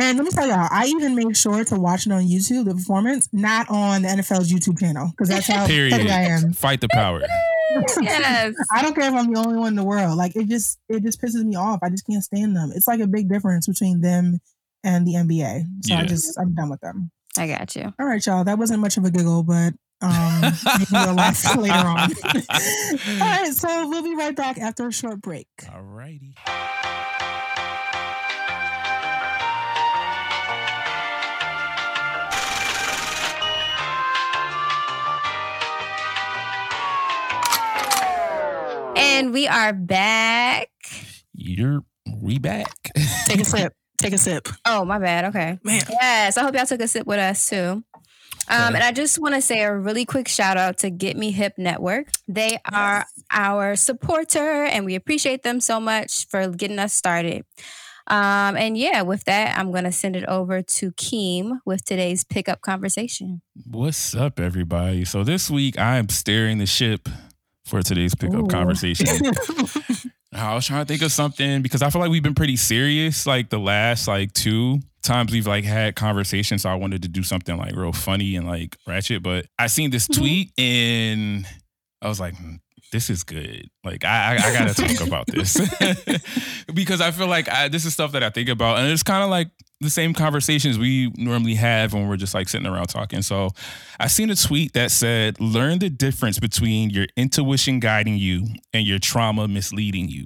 [0.02, 2.74] And let me tell y'all, I even made sure to watch it on YouTube, the
[2.76, 5.92] performance, not on the NFL's YouTube channel, because that's how Period.
[5.92, 6.54] petty I am.
[6.54, 7.22] Fight the power.
[8.02, 8.56] yes.
[8.74, 10.18] I don't care if I'm the only one in the world.
[10.18, 11.80] Like it just it just pisses me off.
[11.84, 12.72] I just can't stand them.
[12.74, 14.40] It's like a big difference between them
[14.84, 15.66] and the NBA.
[15.82, 17.12] So I just I'm done with them.
[17.38, 17.94] I got you.
[18.00, 18.44] All right, y'all.
[18.44, 22.12] That wasn't much of a giggle, but um maybe you'll laugh later on.
[23.22, 25.48] All right, so we'll be right back after a short break.
[25.74, 26.36] All righty.
[38.96, 40.70] And we are back.
[41.34, 41.84] You're
[42.22, 42.72] we back.
[43.26, 43.74] Take a sip.
[43.98, 44.48] Take a sip.
[44.66, 45.26] Oh, my bad.
[45.26, 45.60] Okay.
[45.64, 45.82] Man.
[45.90, 46.38] Yes.
[46.38, 47.84] I hope y'all took a sip with us too.
[48.50, 51.32] Um, and I just want to say a really quick shout out to Get Me
[51.32, 52.08] Hip Network.
[52.30, 57.44] They are our supporter, and we appreciate them so much for getting us started.
[58.08, 62.24] Um, and yeah, with that, I'm going to send it over to Keem with today's
[62.24, 63.42] pickup conversation.
[63.70, 65.04] What's up, everybody?
[65.04, 67.10] So this week I am steering the ship
[67.66, 68.48] for today's pickup Ooh.
[68.48, 69.08] conversation.
[70.38, 73.26] I was trying to think of something because I feel like we've been pretty serious
[73.26, 76.62] like the last like two times we've like had conversations.
[76.64, 79.24] So I wanted to do something like real funny and like ratchet.
[79.24, 81.48] But I seen this tweet and
[82.02, 82.56] I was like, "Hmm,
[82.92, 83.70] this is good.
[83.84, 85.58] Like I I, I gotta talk about this
[86.74, 89.24] because I feel like I, this is stuff that I think about and it's kind
[89.24, 93.22] of like the same conversations we normally have when we're just like sitting around talking.
[93.22, 93.50] So
[94.00, 98.88] I seen a tweet that said, learn the difference between your intuition guiding you and
[98.88, 100.26] your trauma misleading you.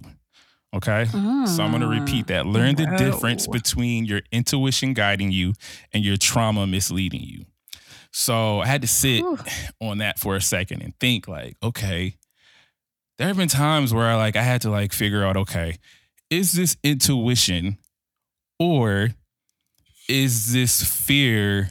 [0.74, 1.06] Okay.
[1.06, 2.45] So I'm going to repeat that.
[2.45, 5.54] Mm, learn the difference between your intuition guiding you
[5.91, 7.45] and your trauma misleading you.
[8.13, 9.24] So I had to sit
[9.82, 12.15] on that for a second and think like, okay,
[13.21, 15.77] there have been times where I like I had to like figure out, okay,
[16.31, 17.77] is this intuition
[18.60, 19.10] or
[20.10, 21.69] is this fear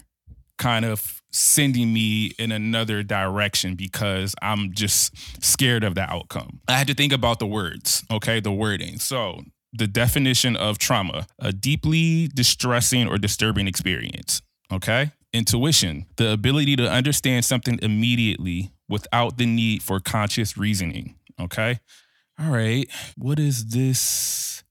[0.58, 6.60] kind of sending me in another direction because I'm just scared of the outcome?
[6.68, 9.00] I had to think about the words, okay, the wording.
[9.00, 9.40] So,
[9.72, 15.10] the definition of trauma, a deeply distressing or disturbing experience, okay?
[15.32, 21.80] Intuition, the ability to understand something immediately without the need for conscious reasoning, okay?
[22.38, 24.62] All right, what does this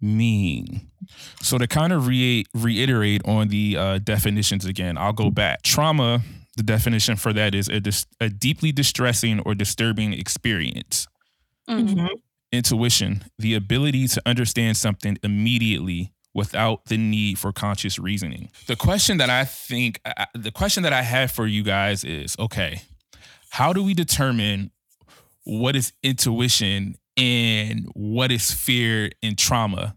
[0.00, 0.90] mean?
[1.42, 5.62] So to kind of re- reiterate on the uh, definitions again, I'll go back.
[5.62, 6.20] Trauma,
[6.56, 11.06] the definition for that is a, dis- a deeply distressing or disturbing experience.
[11.68, 11.94] Mhm.
[11.94, 12.08] Mhm.
[12.52, 18.48] Intuition, the ability to understand something immediately without the need for conscious reasoning.
[18.66, 22.36] The question that I think, I- the question that I have for you guys is
[22.38, 22.82] okay,
[23.50, 24.70] how do we determine
[25.44, 29.94] what is intuition and what is fear and trauma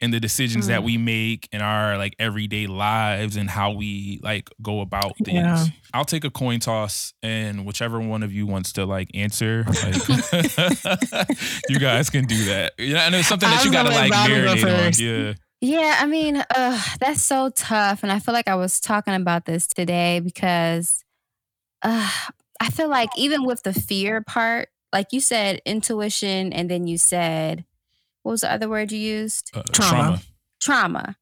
[0.00, 0.84] and the decisions that Mm.
[0.84, 5.36] we make in our like everyday lives and how we like go about things.
[5.36, 5.66] Yeah.
[5.92, 10.08] I'll take a coin toss and whichever one of you wants to like answer, like
[11.68, 12.72] you guys can do that.
[12.78, 14.92] Yeah, and it's something that was you gotta gonna let like go marinate on.
[15.26, 15.34] Yeah.
[15.60, 18.02] Yeah, I mean, uh, that's so tough.
[18.02, 21.02] And I feel like I was talking about this today because
[21.80, 22.10] uh,
[22.60, 26.96] I feel like even with the fear part, like you said, intuition, and then you
[26.96, 27.64] said,
[28.22, 29.50] what was the other word you used?
[29.52, 30.22] Uh, Trauma.
[30.62, 31.16] Trauma.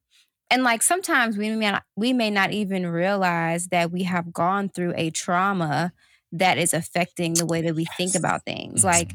[0.51, 4.69] And like sometimes we may not, we may not even realize that we have gone
[4.69, 5.95] through a trauma
[6.33, 8.85] that is affecting the way that we think about things.
[8.85, 9.13] Like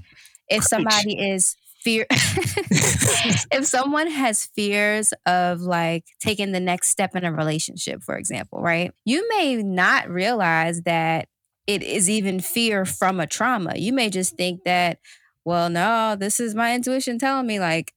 [0.50, 0.64] if Preach.
[0.64, 7.32] somebody is fear if someone has fears of like taking the next step in a
[7.32, 11.30] relationship for example right you may not realize that
[11.68, 15.00] it is even fear from a trauma you may just think that
[15.46, 17.94] well no this is my intuition telling me like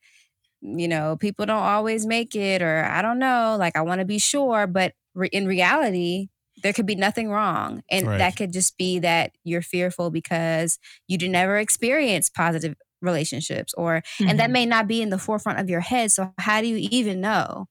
[0.61, 4.05] you know people don't always make it or i don't know like i want to
[4.05, 6.29] be sure but re- in reality
[6.63, 8.19] there could be nothing wrong and Right.
[8.19, 10.79] that could just be that you're fearful because
[11.09, 14.53] you did never experience positive relationships or and that Mhm.
[14.53, 17.67] may not be in the forefront of your head so how do you even know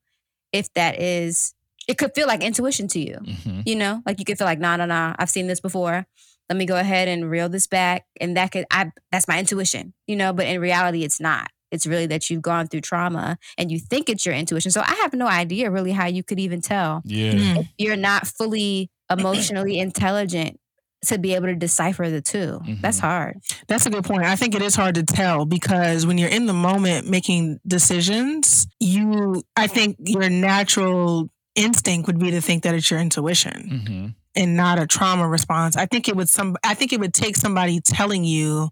[0.53, 1.53] if that is
[1.89, 3.63] it could feel like intuition to you Mhm.
[3.69, 6.05] you know like you could feel like nah nah nah i've seen this before
[6.49, 9.93] let me go ahead and reel this back and that could i that's my intuition
[10.07, 13.71] you know but in reality it's not it's really that you've gone through trauma and
[13.71, 16.61] you think it's your intuition so i have no idea really how you could even
[16.61, 17.33] tell Yeah.
[17.33, 17.67] Mm.
[17.77, 20.59] you're not fully emotionally intelligent
[21.05, 23.01] to be able to decipher the 2 that's Mhm.
[23.09, 23.33] hard
[23.67, 24.23] That's a good point.
[24.25, 28.67] I think it is hard to tell because when you're in the moment making decisions,
[28.79, 34.15] you, I think your natural instinct would be to think that it's your intuition Mhm.
[34.35, 35.75] and not a trauma response.
[35.75, 36.55] I think it would some.
[36.63, 38.69] I think it would take somebody telling you,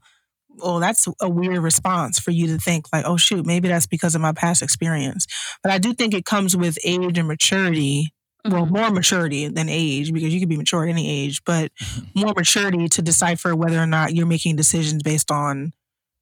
[0.61, 4.15] "Oh, that's a weird response," for you to think like, "Oh shoot, maybe that's because
[4.15, 5.27] of my past experience."
[5.63, 8.13] But I do think it comes with age and maturity.
[8.45, 8.71] Well, Mhm.
[8.71, 11.71] more maturity than age because you can be mature at any age, but
[12.15, 15.73] more maturity to decipher whether or not you're making decisions based on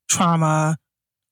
[0.10, 0.78] trauma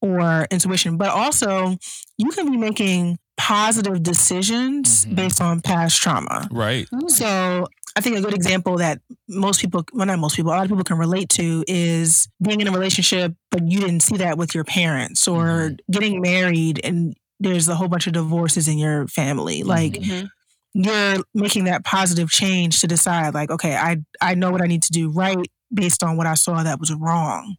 [0.02, 0.98] or intuition.
[0.98, 1.78] But also,
[2.18, 5.16] you can be making positive decisions Mhm.
[5.16, 6.48] based on past trauma.
[6.52, 6.88] Right.
[7.08, 10.64] So I think a good example that most people, well, not most people, a lot
[10.64, 14.38] of people can relate to is being in a relationship, but you didn't see that
[14.38, 19.08] with your parents, or getting married and there's a whole bunch of divorces in your
[19.08, 19.64] family.
[19.64, 20.30] Like Mhm.
[20.74, 24.84] you're making that positive change to decide, like, okay, I I know what I need
[24.84, 27.56] to do right based on what I saw that was wrong.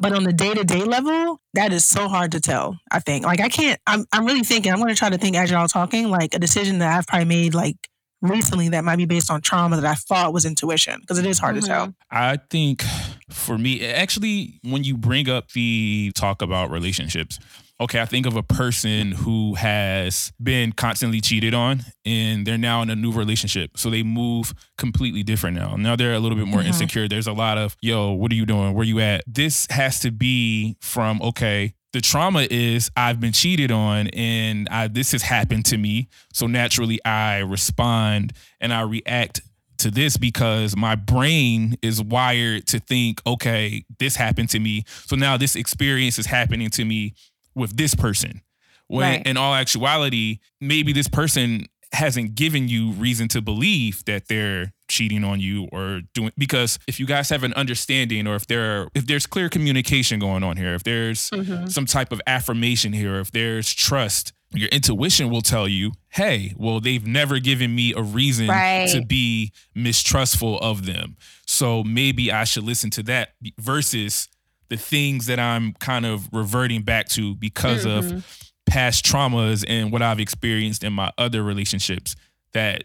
[0.00, 2.78] But on the day to day level, that is so hard to tell.
[2.90, 3.80] I think, like, I can't.
[3.86, 4.72] I'm I'm really thinking.
[4.72, 7.06] I'm going to try to think as you're all talking, like a decision that I've
[7.06, 7.76] probably made like
[8.20, 11.38] recently that might be based on trauma that I thought was intuition because it is
[11.38, 11.86] hard to tell.
[11.86, 11.92] Mm-hmm.
[12.10, 12.82] I think
[13.30, 17.38] for me, actually, when you bring up the talk about relationships,
[17.80, 22.82] okay, I think of a person who has been constantly cheated on and they're now
[22.82, 23.76] in a new relationship.
[23.76, 25.76] So they move completely different now.
[25.76, 26.66] Now they're a little bit more Mhm.
[26.66, 27.08] insecure.
[27.08, 28.74] There's a lot of, yo, what are you doing?
[28.74, 29.22] Where you at?
[29.26, 34.88] This has to be from, okay, the trauma is I've been cheated on and I,
[34.88, 36.08] this has happened to me.
[36.32, 39.40] So naturally I respond and I react
[39.78, 44.82] to this because my brain is wired to think, okay, this happened to me.
[45.06, 47.14] So now this experience is happening to me
[47.58, 48.40] with this person.
[48.86, 49.26] When Right.
[49.26, 55.24] in all actuality, maybe this person hasn't given you reason to believe that they're cheating
[55.24, 59.06] on you or doing because if you guys have an understanding or if there if
[59.06, 61.70] there's clear communication going on here, if there's Mhm.
[61.70, 66.80] some type of affirmation here, if there's trust, your intuition will tell you, hey, well,
[66.80, 68.88] they've never given me a reason Right.
[68.90, 71.16] to be mistrustful of them.
[71.46, 74.28] So maybe I should listen to that versus
[74.68, 77.98] the things that I'm kind of reverting back to because Mhm.
[77.98, 82.14] of past traumas and what I've experienced in my other relationships
[82.52, 82.84] that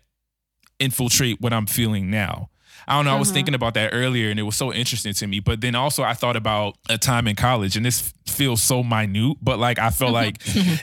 [0.80, 2.50] infiltrate what I'm feeling now.
[2.88, 3.16] I don't know.
[3.16, 3.34] I was Mhm.
[3.34, 5.40] thinking about that earlier and it was so interesting to me.
[5.40, 9.38] But then also, I thought about a time in college, and this feels so minute,
[9.42, 10.38] but like I felt like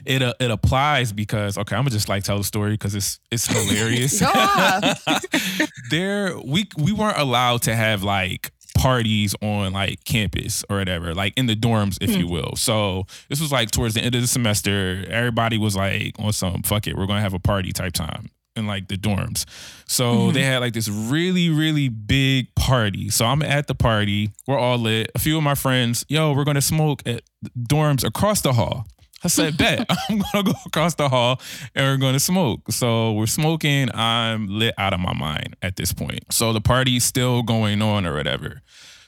[0.07, 3.19] it uh, it applies because okay, I'm gonna just like tell the story because it's
[3.31, 4.23] it's hilarious.
[5.91, 11.35] There, we we weren't allowed to have like parties on like campus or whatever, like
[11.37, 12.57] in the dorms, if you will.
[12.57, 15.05] So this was like towards the end of the semester.
[15.11, 18.67] Everybody was like on some fuck it, we're gonna have a party type time in
[18.67, 19.45] like the dorms.
[19.87, 20.33] So Mhm.
[20.35, 23.11] they had like this really, really big party.
[23.11, 24.31] So I'm at the party.
[24.47, 25.11] We're all lit.
[25.15, 27.23] A few of my friends, yo, we're gonna smoke at
[27.59, 28.87] dorms across the hall.
[29.23, 31.41] I said, bet I'm gonna go across the hall
[31.75, 32.71] and we're gonna smoke.
[32.71, 33.89] So we're smoking.
[33.95, 36.25] I'm lit out of my mind at this point.
[36.31, 38.63] So the party's still going on or whatever.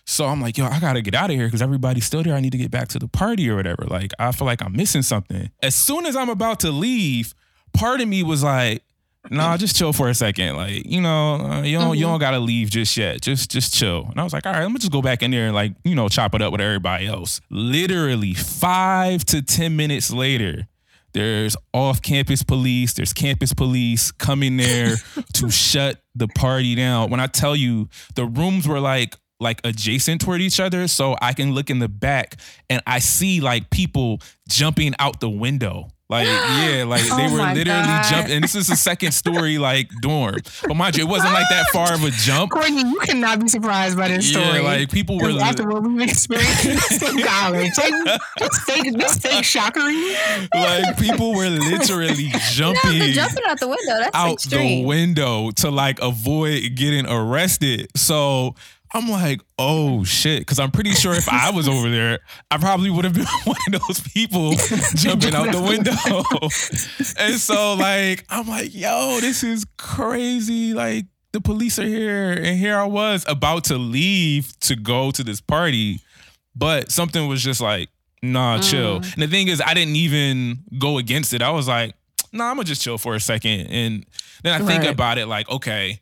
[0.05, 2.35] So I'm like, yo, I gotta get out of here because everybody's still there.
[2.35, 3.85] I need to get back to the party or whatever.
[3.85, 5.51] Like, I feel like I'm missing something.
[5.63, 7.35] As soon as I'm about to leave,
[7.73, 8.83] part of me was like,
[9.31, 10.57] nah, just chill for a second.
[10.57, 13.21] Like, you know, uh, you don't you don't gotta leave just yet.
[13.21, 14.07] Just just chill.
[14.11, 15.75] And I was like, all right, let me just go back in there and like,
[15.85, 17.41] you know, chop it up with everybody else.
[17.51, 20.67] Literally five to ten minutes later,
[21.13, 24.97] there's off-campus police, there's campus police coming there
[25.35, 27.11] to shut the party down.
[27.11, 31.33] When I tell you the rooms were like like adjacent toward each other, so I
[31.33, 32.37] can look in the back
[32.71, 35.89] and I see like people jumping out the window.
[36.13, 36.27] Like,
[36.61, 38.05] yeah, like they Oh were literally God.
[38.11, 38.33] jumping.
[38.35, 40.37] And this is a second story like dorm.
[40.69, 42.53] But mind you, it wasn't like that far of a jump.
[42.53, 44.61] Courtney, you cannot be surprised by this Yeah, story.
[44.63, 50.15] like people were after what we've experienced in college, like, this fake, this fake shockery.
[50.55, 53.99] like people were literally jumping the jumping out the window.
[53.99, 54.83] That's out extreme.
[54.83, 57.89] the window to like avoid getting arrested.
[57.97, 58.55] So
[58.95, 60.47] I'm like, oh shit.
[60.47, 62.19] Cause I'm pretty sure if I was over there,
[62.51, 64.53] I probably would have been one of those people
[64.95, 65.93] jumping out the window.
[67.19, 70.75] and so like, I'm like, yo, this is crazy.
[70.75, 72.33] Like the police are here.
[72.33, 76.01] And here I was about to leave to go to this party.
[76.55, 77.89] But something was just like,
[78.23, 79.01] nah, chill.
[79.01, 79.15] Mm.
[79.15, 81.41] And the thing is, I didn't even go against it.
[81.41, 81.95] I was like,
[82.31, 83.69] nah, I'm gonna just chill for a second.
[83.69, 84.05] And
[84.43, 86.02] then I think about it like, okay,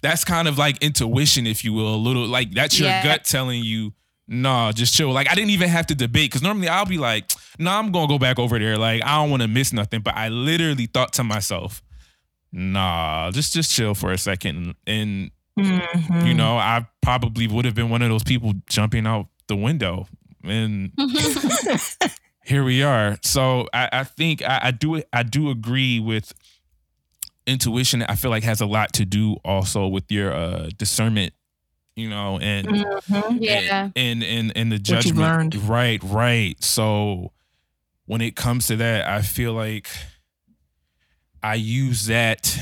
[0.00, 3.02] that's kind of like intuition, if you will, a little like that's your Yeah.
[3.04, 3.92] gut telling you,
[4.28, 5.12] nah, just chill.
[5.12, 8.08] Like I didn't even have to debate because normally I'll be like, nah, I'm gonna
[8.08, 8.76] go back over there.
[8.78, 10.00] Like I don't want to miss nothing.
[10.00, 11.82] But I literally thought to myself,
[12.52, 14.74] nah, just just chill for a second.
[14.86, 16.26] And Mhm.
[16.26, 20.06] you know, I probably would have been one of those people jumping out the window.
[20.44, 20.92] And
[22.44, 23.16] here we are.
[23.22, 26.32] So I, I think I, I do I do agree with
[27.46, 28.02] intuition.
[28.02, 31.32] I feel like has a lot to do also with your uh, discernment,
[31.94, 33.38] you know, and Mhm.
[33.40, 33.90] yeah.
[33.96, 35.18] and and and the What judgment.
[35.18, 35.54] learned.
[35.56, 36.62] Right, right.
[36.62, 37.32] So
[38.06, 39.88] when it comes to that, I feel like
[41.42, 42.58] I use that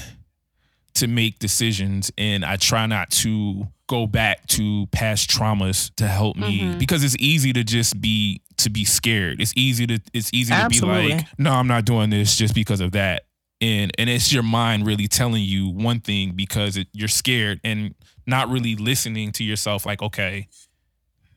[0.94, 6.37] to make decisions and I try not to go back to past traumas to help
[6.37, 6.79] me Mhm.
[6.79, 9.40] because it's easy to just be to be scared.
[9.40, 12.81] It's easy to it's easy to be like, no, I'm not doing this just because
[12.81, 13.25] of that.
[13.64, 17.94] And and it's your mind really telling you one thing because it, you're scared and
[18.27, 20.48] not really listening to yourself like, okay,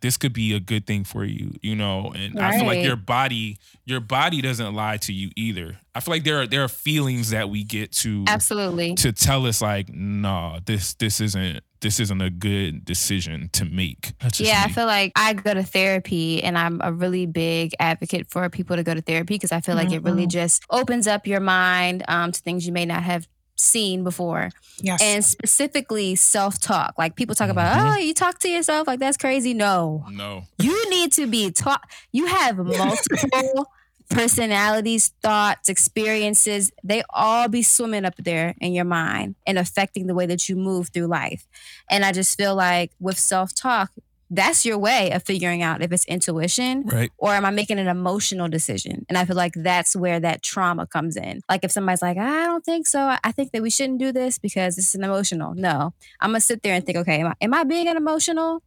[0.02, 2.12] this could be a good thing for you, you know.
[2.16, 5.78] And I feel like your body, your body doesn't lie to you either.
[5.96, 8.96] I feel like there are there are feelings that we get to Absolutely.
[8.96, 14.14] to tell us like, nah, this this isn't this isn't a good decision to make.
[14.20, 17.74] That's just Yeah, I feel like I go to therapy and I'm a really big
[17.80, 21.08] advocate for people to go to therapy because I feel like it really just opens
[21.08, 23.28] up your mind um, to things you may not have
[23.58, 24.50] seen before.
[24.82, 25.02] Yes.
[25.02, 26.94] And specifically self talk.
[26.98, 27.94] Like people talk about, Mhm.
[27.96, 29.54] oh, you talk to yourself, like that's crazy.
[29.54, 30.06] No.
[30.12, 30.44] No.
[30.60, 31.84] You need to be taught.
[32.12, 33.72] You have multiple
[34.10, 36.72] personalities, thoughts, experiences.
[36.84, 40.56] They all be swimming up there in your mind and affecting the way that you
[40.56, 41.46] move through life.
[41.90, 43.92] And I just feel like with self talk,
[44.30, 47.12] that's your way of figuring out if it's intuition Right.
[47.18, 49.06] or am I making an emotional decision?
[49.08, 51.42] And I feel like that's where that trauma comes in.
[51.50, 53.16] Like if somebody's like, I don't think so.
[53.24, 55.54] I- think that we shouldn't do this because this is an emotional.
[55.56, 58.64] No, I'm gonna sit there and think, okay, am I, am I being an emotional?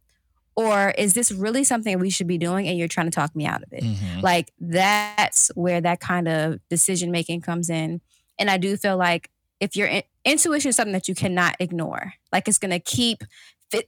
[0.55, 3.45] Or is this really something we should be doing and you're trying to talk me
[3.45, 3.83] out of it?
[3.83, 4.21] Mhm.
[4.21, 8.01] Like that's where that kind of decision making comes in.
[8.39, 12.13] And I do feel like if your in- intuition is something that you cannot ignore,
[12.31, 13.27] like it's gonna keep fi-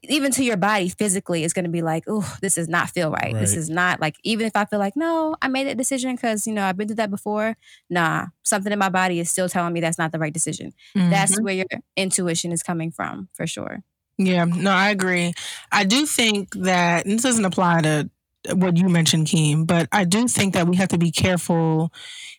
[0.03, 3.33] even to your body physically, it's gonna be like, oh, this does not feel right.
[3.33, 6.47] This is not like even if I feel like no, I made that decision because
[6.47, 7.55] you know I've been through that before.
[7.89, 10.73] Nah, something in my body is still telling me that's not the right decision.
[10.95, 11.43] That's Mhm.
[11.43, 11.65] where your
[11.97, 13.83] intuition is coming from for sure.
[14.17, 15.33] Yeah, no, I agree.
[15.71, 18.09] I do think that and this doesn't apply to
[18.55, 21.91] what you mentioned, Keem, but I do think that we have to be careful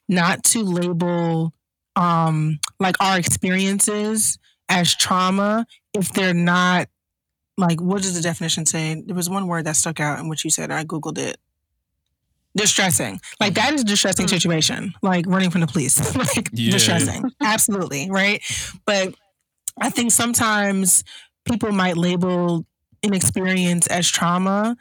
[0.08, 1.52] not to label
[1.96, 4.38] um like our experiences
[4.68, 6.88] as trauma if they're not
[7.56, 9.02] like what does the definition say?
[9.06, 10.70] There was one word that stuck out in what you said.
[10.70, 11.36] I googled it.
[12.56, 13.20] Distressing.
[13.40, 14.30] Like that is a distressing Mm.
[14.30, 14.94] situation.
[15.02, 16.14] Like running from the police.
[16.36, 16.70] like Yeah.
[16.70, 17.24] distressing.
[17.42, 18.40] Absolutely, right?
[18.86, 19.14] But
[19.80, 21.02] I think sometimes
[21.44, 22.64] people might label
[23.02, 24.76] an experience as trauma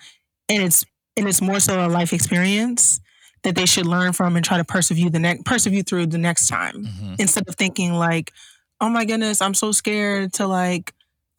[0.49, 0.85] and it's
[1.17, 2.99] and it's more so a life experience
[3.43, 6.47] that they should learn from and try to persevere the next persevere through the next
[6.47, 7.19] time Mhm.
[7.19, 8.31] instead of thinking like
[8.79, 10.93] oh my goodness i'm so scared to like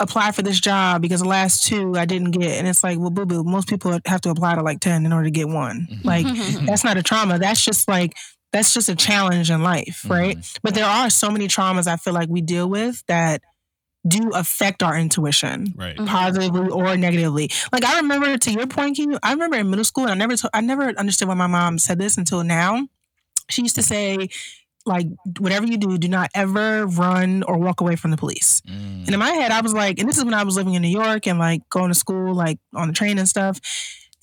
[0.05, 3.11] apply for this job because the last two i didn't get and it's like well
[3.11, 5.89] boo boo most people have to apply to like 10 in order to get one
[5.91, 6.05] Mhm.
[6.05, 6.67] like Mm-hmm.
[6.67, 8.15] that's not a trauma that's just like
[8.53, 12.13] that's just a challenge in life right but there are so many traumas i feel
[12.15, 13.43] like we deal with that
[14.07, 15.97] do affect our intuition Right.
[15.97, 17.49] Positively or negatively.
[17.73, 20.37] Like I remember, to your point, Q, I remember in middle school, and I never,
[20.37, 22.87] to- I never understood why my mom said this until now.
[23.49, 24.29] She used to say,
[24.87, 25.07] like,
[25.39, 28.61] whatever you do, do not ever run or walk away from the police.
[28.63, 29.05] Mm.
[29.07, 30.83] And in my head, I was like, and this is when I was living in
[30.83, 33.61] New York and like going to school, like on the train and stuff.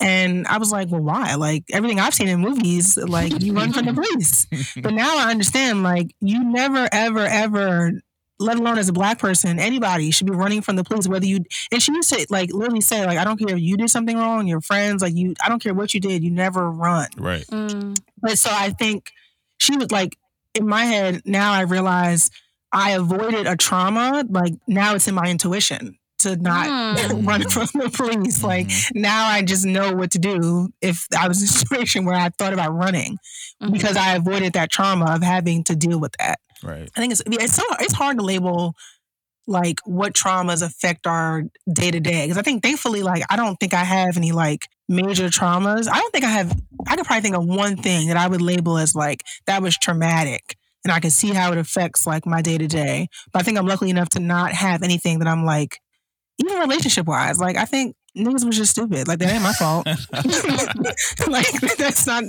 [0.00, 1.34] And I was like, well, why?
[1.34, 4.46] Like everything I've seen in movies, like you run from the police.
[4.82, 7.92] But now I understand, like, you never, ever, ever,
[8.38, 11.44] let alone as a black person, anybody should be running from the police, whether you,
[11.70, 14.16] and she used to, like, literally say, like, I don't care if you did something
[14.16, 17.08] wrong, your friends, like, you, I don't care what you did, you never run.
[17.16, 17.46] Right.
[17.48, 17.96] Mm.
[18.20, 19.12] But so I think
[19.58, 20.16] she was like,
[20.54, 22.30] in my head, now I realize
[22.72, 24.24] I avoided a trauma.
[24.28, 27.26] Like, now it's in my intuition to not Mm.
[27.26, 28.42] run from the police.
[28.42, 28.90] Like, Mhm.
[28.94, 32.28] now I just know what to do if I was in a situation where I
[32.38, 33.18] thought about running
[33.62, 33.72] Mhm.
[33.72, 36.38] because I avoided that trauma of having to deal with that.
[36.62, 36.88] Right.
[36.96, 38.74] I think it's it's so it's hard to label
[39.48, 41.42] like what traumas affect our
[41.72, 44.68] day to day because I think thankfully like I don't think I have any like
[44.92, 45.88] major traumas.
[45.90, 46.52] I don't think I have.
[46.86, 49.76] I could probably think of one thing that I would label as like that was
[49.76, 50.56] traumatic.
[50.84, 53.08] And I can see how it affects like my day to day.
[53.32, 55.78] But I think I'm lucky enough to not have anything that I'm like,
[56.38, 57.38] even relationship wise.
[57.38, 59.06] Like I think niggas was just stupid.
[59.08, 59.86] Like that ain't my fault.
[61.28, 62.24] like that's not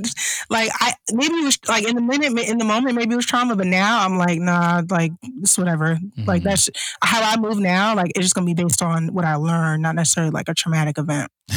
[0.49, 3.25] like I maybe it was like in the minute in the moment maybe it was
[3.25, 5.11] trauma, but now I'm like nah like
[5.41, 5.97] it's whatever.
[6.25, 6.45] Like Mhm.
[6.45, 6.69] that's
[7.03, 7.95] how I move now.
[7.95, 10.97] Like it's just gonna be based on what I learned, not necessarily like a traumatic
[10.99, 11.31] event.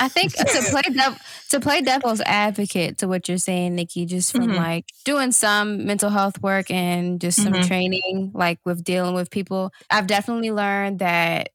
[0.00, 1.20] I think to play dev-
[1.50, 4.56] to play devil's advocate to what you're saying, Nikki, just from Mhm.
[4.56, 7.66] like doing some mental health work and just some Mhm.
[7.66, 11.50] training, like with dealing with people, I've definitely learned that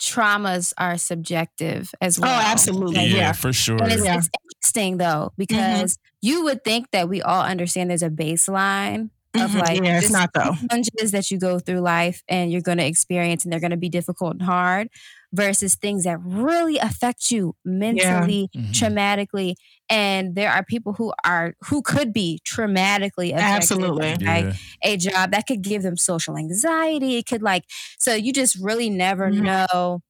[0.00, 2.30] traumas are subjective as well.
[2.30, 3.04] Oh, absolutely.
[3.06, 3.32] Yeah, Yeah.
[3.32, 3.80] for sure.
[3.82, 4.18] And it's, Yeah.
[4.18, 9.50] it's interesting though because you would think that we all understand there's a baseline of
[9.52, 9.60] Mhm.
[9.60, 10.54] like yeah, it's not though.
[10.70, 13.76] challenges that you go through life and you're going to experience and they're going to
[13.76, 14.88] be difficult and hard
[15.32, 18.70] versus things that really affect you mentally Mhm.
[18.72, 19.54] traumatically
[19.90, 24.16] and there are people who are who could be traumatically affected Absolutely.
[24.24, 24.52] by Yeah.
[24.82, 27.64] a job that could give them social anxiety it could like
[27.98, 29.42] so you just really never Mhm.
[29.42, 30.00] know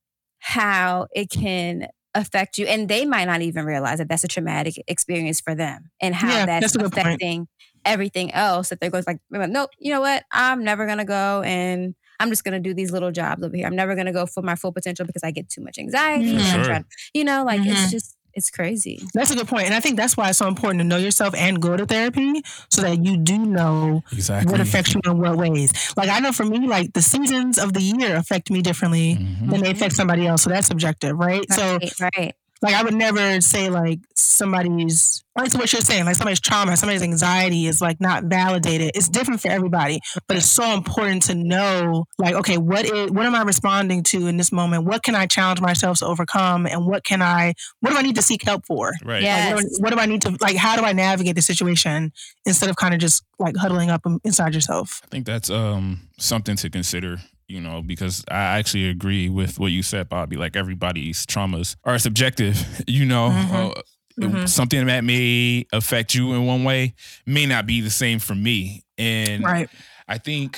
[0.40, 4.74] how it can affect you and they might not even realize that that's a traumatic
[4.86, 7.06] experience for them and how Yeah, that's, that's a good point.
[7.06, 7.48] affecting
[7.84, 11.94] everything else that they're going like nope you know what i'm never gonna go and
[12.20, 14.54] i'm just gonna do these little jobs over here i'm never gonna go for my
[14.54, 16.64] full potential because i get too much anxiety and I'm Sure.
[16.64, 17.72] trying- you know like Mhm.
[17.72, 19.66] it's just it's crazy That's a good point.
[19.66, 22.42] And I think that's why it's so important to know yourself and go to therapy
[22.68, 24.50] so that you do know Exactly.
[24.50, 25.70] what affects you in what ways.
[25.96, 29.50] Like I know for me, like the seasons of the year affect me differently Mhm.
[29.52, 30.42] than they affect somebody else.
[30.42, 31.44] So that's subjective, right?
[31.52, 36.14] So right right Like I would never say like somebody's like what you're saying, like
[36.14, 38.92] somebody's trauma, somebody's anxiety is like not validated.
[38.94, 43.26] It's different for everybody, but it's so important to know like, okay, what is what
[43.26, 44.84] am I responding to in this moment?
[44.84, 46.66] What can I challenge myself to overcome?
[46.66, 48.92] And what can I what do I need to seek help for?
[49.04, 49.22] Right.
[49.22, 49.54] Yeah.
[49.54, 52.12] Like, what, do, what do I need to like how do I navigate the situation
[52.46, 55.00] instead of kind of just like huddling up inside yourself?
[55.04, 57.18] I think that's um something to consider
[57.48, 60.36] you know, because I actually agree with what you said, Bobby.
[60.36, 63.30] Like everybody's traumas are subjective, you know.
[63.30, 63.70] Mhm.
[63.76, 63.82] Uh,
[64.16, 64.48] Mhm.
[64.48, 66.94] Something that may affect you in one way
[67.26, 68.84] may not be the same for me.
[68.96, 69.68] And Right.
[70.06, 70.56] I think,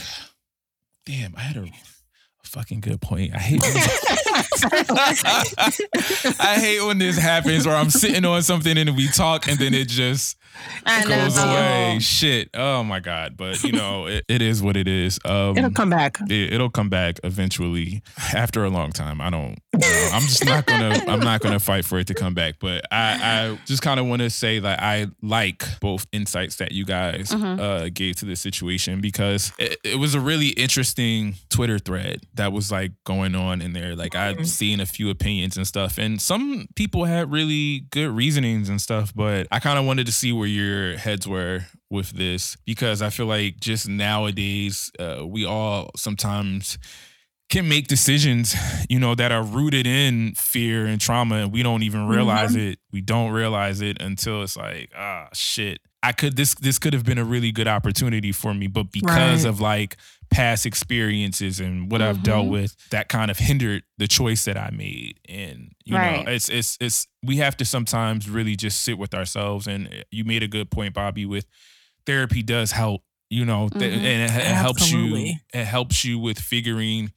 [1.07, 1.70] damn, I had a, a
[2.45, 3.34] fucking good point.
[3.34, 3.72] I hate when
[6.39, 9.74] I hate when this happens where I'm sitting on something and we talk and then
[9.74, 10.37] it just
[10.84, 11.09] I know.
[11.24, 11.98] goes away.
[12.00, 12.50] Shit.
[12.54, 13.36] Oh my God.
[13.36, 15.18] But you know, it, it is what it is.
[15.24, 16.18] Um, It'll come back.
[16.28, 18.02] it, it'll come back eventually
[18.34, 19.20] after a long time.
[19.20, 19.57] I don't.
[19.72, 21.02] you know, I'm just not gonna.
[21.09, 22.57] I'm not gonna fight for it to come back.
[22.61, 23.18] But I,
[23.52, 27.30] I just kind of want to say that I like both insights that you guys
[27.30, 27.61] Mhm.
[27.61, 32.52] uh, gave to this situation because it, it was a really interesting Twitter thread that
[32.52, 33.94] was like going on in there.
[33.96, 34.46] Like I've Mhm.
[34.46, 39.12] seen a few opinions and stuff, and some people had really good reasonings and stuff.
[39.14, 43.11] But I kind of wanted to see where your heads were with this because I
[43.11, 46.78] feel like just nowadays uh, we all sometimes
[47.49, 48.57] can make decisions,
[48.88, 52.78] you know, that are rooted in fear and trauma, and we don't even realize it.
[52.92, 55.78] We don't realize it until it's like, ah, shit.
[56.03, 59.44] I could this this could have been a really good opportunity for me, but because
[59.44, 59.49] Right.
[59.49, 59.97] of like
[60.30, 62.50] past experiences and what I've dealt Mhm.
[62.50, 65.18] with, that kind of hindered the choice that I made.
[65.28, 66.24] And you Right.
[66.26, 69.66] know, it's it's it's we have to sometimes really just sit with ourselves.
[69.66, 71.46] And uh, you made a good point, Bobby, with
[72.06, 73.02] therapy does help.
[73.28, 73.96] You know, th- Mhm.
[74.04, 75.34] and it, it helps you.
[75.52, 77.10] It helps you with figuring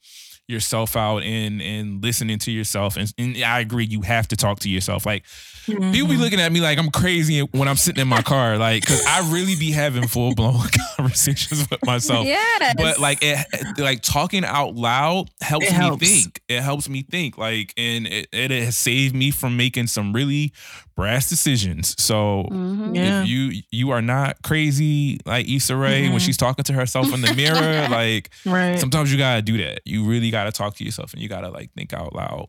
[0.50, 2.96] yourself out and and listening to yourself.
[2.96, 5.06] And, and I agree, you have to talk to yourself.
[5.06, 5.24] Like
[5.66, 6.18] people be Mhm.
[6.18, 9.30] looking at me like I'm crazy when I'm sitting in my car, like because I
[9.32, 10.60] really be having full blown
[10.96, 12.26] conversations with myself.
[12.26, 12.74] Yes.
[12.76, 13.46] But like it,
[13.78, 16.40] like talking out loud helps It me think.
[16.48, 17.38] It helps me think.
[17.38, 20.52] Like, and it, it has saved me from making some really
[20.96, 21.94] brass decisions.
[22.02, 22.94] So Mhm.
[22.96, 23.22] Yeah.
[23.22, 26.24] if you you are not crazy like Issa Rae when Mhm.
[26.24, 28.78] she's talking to herself in the mirror, like Right.
[28.78, 29.80] sometimes you gotta do that.
[29.86, 32.46] You really gotta talk to yourself and you gotta like think out loud.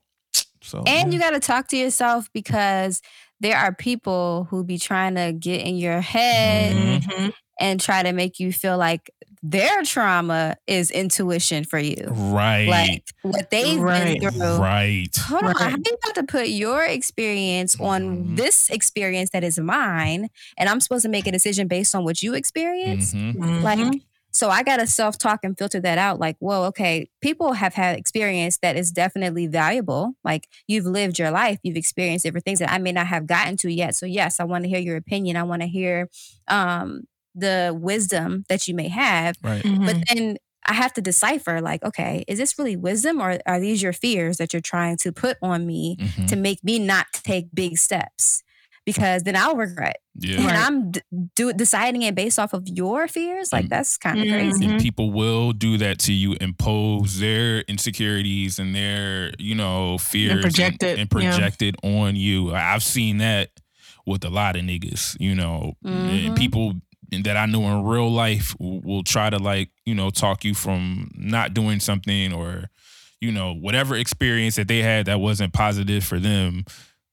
[0.64, 3.02] So And you got to talk to yourself because
[3.40, 7.02] there are people who be trying to get in your head Mhm.
[7.02, 7.34] Mhm.
[7.60, 9.10] and try to make you feel like
[9.42, 12.06] their trauma is intuition for you.
[12.12, 14.22] right, Like what they've Right.
[14.22, 14.58] been through.
[14.58, 15.10] right.
[15.18, 15.58] Hold on, Right.
[15.58, 18.38] how you about to put your experience on Mhm.
[18.38, 20.28] this experience that is mine,
[20.60, 23.16] and I'm supposed to make a decision based on what you experienced?
[23.16, 23.36] Mhm.
[23.36, 23.64] Mhm.
[23.64, 24.02] Like,
[24.32, 26.20] so I got to self talk and filter that out.
[26.20, 30.14] Like, whoa, okay, people have had experience that is definitely valuable.
[30.24, 33.58] Like, you've lived your life, you've experienced different things that I may not have gotten
[33.58, 33.96] to yet.
[33.96, 35.36] So, yes, I want to hear your opinion.
[35.38, 36.10] I want to hear
[36.48, 37.04] um,
[37.36, 39.36] the wisdom that you may have.
[39.44, 39.64] Right.
[39.64, 39.86] Mhm.
[39.86, 43.82] But then I have to decipher, like, okay, is this really wisdom or are these
[43.82, 46.28] your fears that you're trying to put on me Mhm.
[46.28, 48.44] to make me not take big steps?
[48.86, 49.98] Because then I'll regret.
[50.20, 50.38] Yeah.
[50.38, 50.56] And Right.
[50.58, 51.02] I'm d-
[51.36, 53.54] do, deciding it based off of your fears.
[53.54, 54.32] Like that's kind of Mhm.
[54.32, 54.66] crazy.
[54.66, 60.42] And people will do that to you, impose their insecurities and their, you know, fears
[60.42, 61.10] project it, and
[61.62, 61.68] yeah.
[61.68, 62.54] it on you.
[62.56, 63.52] I've seen that
[64.08, 66.28] with a lot of niggas, you know, Mhm.
[66.28, 66.74] and people
[67.12, 70.56] that I know in real life will, will try to like, you know, talk you
[70.56, 72.70] from not doing something or,
[73.20, 76.66] you know, whatever experience that they had that wasn't positive for them.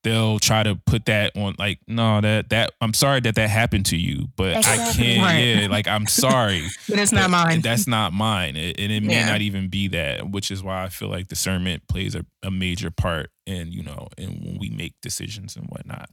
[0.05, 3.87] They'll try to put that on like, no, that that I'm sorry that that happened
[3.87, 5.23] to you, but I can't.
[5.23, 5.39] Right.
[5.39, 6.67] Yeah, like I'm sorry.
[6.89, 7.61] But it's not mine.
[7.63, 8.57] That's not mine.
[8.57, 9.27] It- and it may Yeah.
[9.31, 12.91] not even be that, which is why I feel like discernment plays a, a major
[12.93, 16.09] part in, you know, in when we make decisions and whatnot.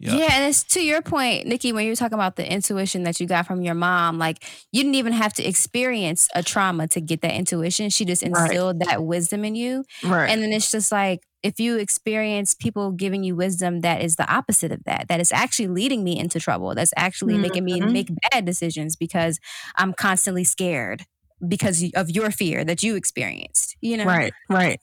[0.00, 0.28] Yeah.
[0.30, 3.46] and it's to your point, Nikki, when you're talking about the intuition that you got
[3.46, 7.34] from your mom, like you didn't even have to experience a trauma to get that
[7.34, 7.88] intuition.
[7.90, 8.50] She just Right.
[8.50, 9.84] instilled that wisdom in you.
[10.02, 10.28] right.
[10.28, 14.30] And then it's just like if you experience people giving you wisdom that is the
[14.32, 17.92] opposite of that, that is actually leading me into trouble, that's actually making me Mhm.
[17.92, 19.38] make bad decisions because
[19.76, 21.04] I'm constantly scared
[21.46, 24.04] because of your fear that you experienced, you know?
[24.06, 24.80] Right, right.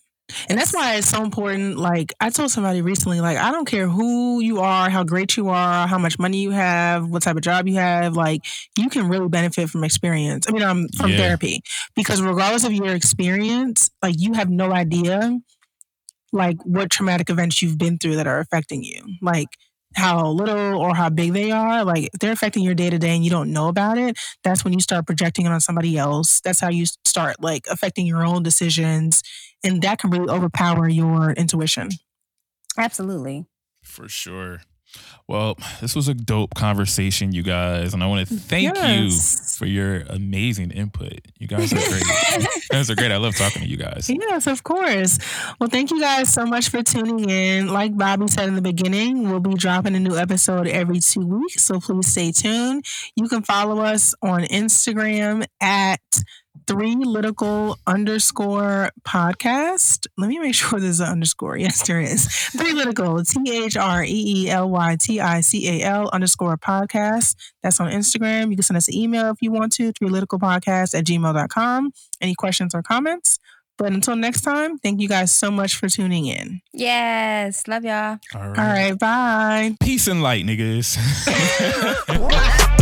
[0.49, 1.77] And that's why it's so important.
[1.77, 5.49] Like I told somebody recently, like I don't care who you are, how great you
[5.49, 8.41] are, how much money you have, what type of job you have, like
[8.77, 10.45] you can really benefit from experience.
[10.47, 11.17] I mean, um, from Yeah.
[11.17, 11.61] therapy
[11.95, 15.39] because regardless of your experience, like you have no idea,
[16.31, 19.49] like what traumatic events you've been through that are affecting you, like
[19.95, 21.83] how little or how big they are.
[21.83, 24.63] Like if they're affecting your day to day and you don't know about it, that's
[24.63, 26.41] when you start projecting it on somebody else.
[26.41, 29.21] That's how you start like affecting your own decisions
[29.63, 31.89] and that can really overpower your intuition.
[32.77, 33.45] Absolutely.
[33.83, 34.61] For sure.
[35.27, 39.53] Well, this was a dope conversation, you guys, and I want to thank Yes.
[39.53, 41.21] you for your amazing input.
[41.39, 42.03] You guys are great.
[42.39, 43.11] you guys are great.
[43.11, 44.09] I love talking to you guys.
[44.09, 45.19] Yes, of course.
[45.59, 47.67] Well, thank you guys so much for tuning in.
[47.69, 51.63] Like Bobby said in the beginning, we'll be dropping a new episode every two weeks,
[51.63, 52.83] so please stay tuned.
[53.15, 56.01] You can follow us on Instagram at
[56.67, 60.07] three lytical underscore podcast.
[60.17, 61.57] Let me make sure there's an underscore.
[61.57, 62.27] Yes, there is.
[62.27, 64.07] Three lytical, T H R E
[64.45, 67.35] E L Y T I C A L underscore podcast.
[67.63, 68.49] That's on Instagram.
[68.49, 71.91] You can send us an email if you want to, three lytical podcast at gmail.com.
[72.21, 73.39] Any questions or comments?
[73.77, 76.61] But until next time, thank you guys so much for tuning in.
[76.71, 77.67] Yes.
[77.67, 78.19] Love y'all.
[78.35, 79.75] All All right, bye.
[79.81, 80.97] Peace and light, niggas.
[82.19, 82.67] Wow.